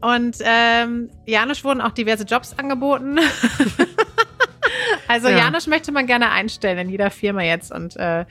Und 0.00 0.36
ähm, 0.44 1.10
Janusz 1.26 1.64
wurden 1.64 1.80
auch 1.80 1.92
diverse 1.92 2.24
Jobs 2.24 2.56
angeboten. 2.58 3.18
also 5.08 5.28
Ja. 5.28 5.38
Janusz 5.38 5.66
möchte 5.66 5.92
man 5.92 6.06
gerne 6.06 6.30
einstellen 6.30 6.78
in 6.78 6.88
jeder 6.90 7.10
Firma 7.10 7.42
jetzt. 7.42 7.72
Und 7.72 7.96
äh, 7.96 8.24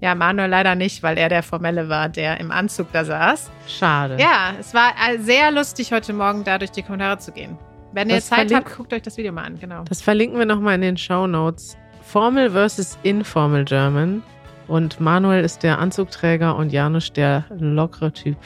ja, 0.00 0.14
Manuel 0.14 0.50
leider 0.50 0.74
nicht, 0.74 1.02
weil 1.02 1.18
er 1.18 1.28
der 1.28 1.42
Formelle 1.42 1.88
war, 1.88 2.08
der 2.08 2.38
im 2.40 2.50
Anzug 2.50 2.92
da 2.92 3.04
saß. 3.04 3.50
schade. 3.66 4.16
Ja, 4.20 4.54
es 4.58 4.74
war 4.74 4.92
äh, 5.08 5.18
sehr 5.18 5.50
lustig, 5.50 5.92
heute 5.92 6.12
Morgen 6.12 6.44
da 6.44 6.58
durch 6.58 6.70
die 6.70 6.82
Kommentare 6.82 7.18
zu 7.18 7.32
gehen. 7.32 7.56
Wenn 7.92 8.10
ihr 8.10 8.16
Das 8.16 8.26
Zeit 8.26 8.52
habt, 8.54 8.76
guckt 8.76 8.92
euch 8.92 9.02
das 9.02 9.16
Video 9.16 9.32
mal 9.32 9.44
an. 9.44 9.58
Genau. 9.58 9.82
Das 9.88 10.02
verlinken 10.02 10.38
wir 10.38 10.46
nochmal 10.46 10.74
in 10.76 10.82
den 10.82 10.96
Show 10.96 11.26
Notes. 11.26 11.76
Formal 12.08 12.50
versus 12.50 12.98
Informal 13.02 13.66
German. 13.66 14.22
Und 14.66 14.98
Manuel 14.98 15.44
ist 15.44 15.62
der 15.62 15.78
Anzugträger 15.78 16.56
und 16.56 16.72
Janusz 16.72 17.12
der 17.12 17.44
lockere 17.50 18.12
Typ. 18.12 18.36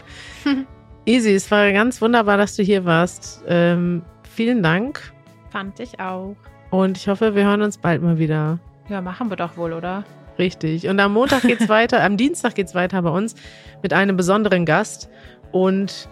Easy, 1.06 1.34
es 1.34 1.48
war 1.50 1.70
ganz 1.72 2.02
wunderbar, 2.02 2.36
dass 2.36 2.56
du 2.56 2.64
hier 2.64 2.84
warst. 2.84 3.42
Ähm, 3.46 4.02
vielen 4.34 4.64
Dank 4.64 5.12
Fand 5.50 5.78
ich 5.78 6.00
auch. 6.00 6.34
und 6.70 6.96
ich 6.98 7.06
hoffe, 7.06 7.36
wir 7.36 7.44
hören 7.44 7.62
uns 7.62 7.78
bald 7.78 8.02
mal 8.02 8.18
wieder. 8.18 8.58
Ja, 8.88 9.00
machen 9.00 9.30
wir 9.30 9.36
doch 9.36 9.56
wohl, 9.56 9.72
oder? 9.72 10.04
Richtig. 10.40 10.88
Und 10.88 10.98
am 10.98 11.12
Montag 11.12 11.42
geht's 11.42 11.68
weiter, 11.68 12.02
am 12.02 12.16
Dienstag 12.16 12.56
geht's 12.56 12.74
weiter 12.74 13.02
bei 13.02 13.10
uns 13.10 13.36
mit 13.80 13.92
einem 13.92 14.16
besonderen 14.16 14.64
Gast. 14.64 15.08
Und 15.52 16.08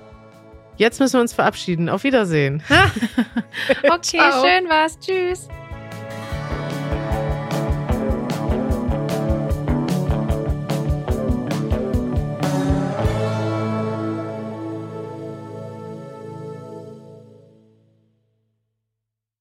jetzt 0.77 1.01
müssen 1.01 1.15
wir 1.15 1.21
uns 1.21 1.33
verabschieden. 1.33 1.89
Auf 1.89 2.05
Wiedersehen. 2.05 2.63
Okay, 3.83 4.19
Ciao. 4.19 4.45
schön 4.45 4.69
war's. 4.69 4.99
Tschüss. 4.99 5.49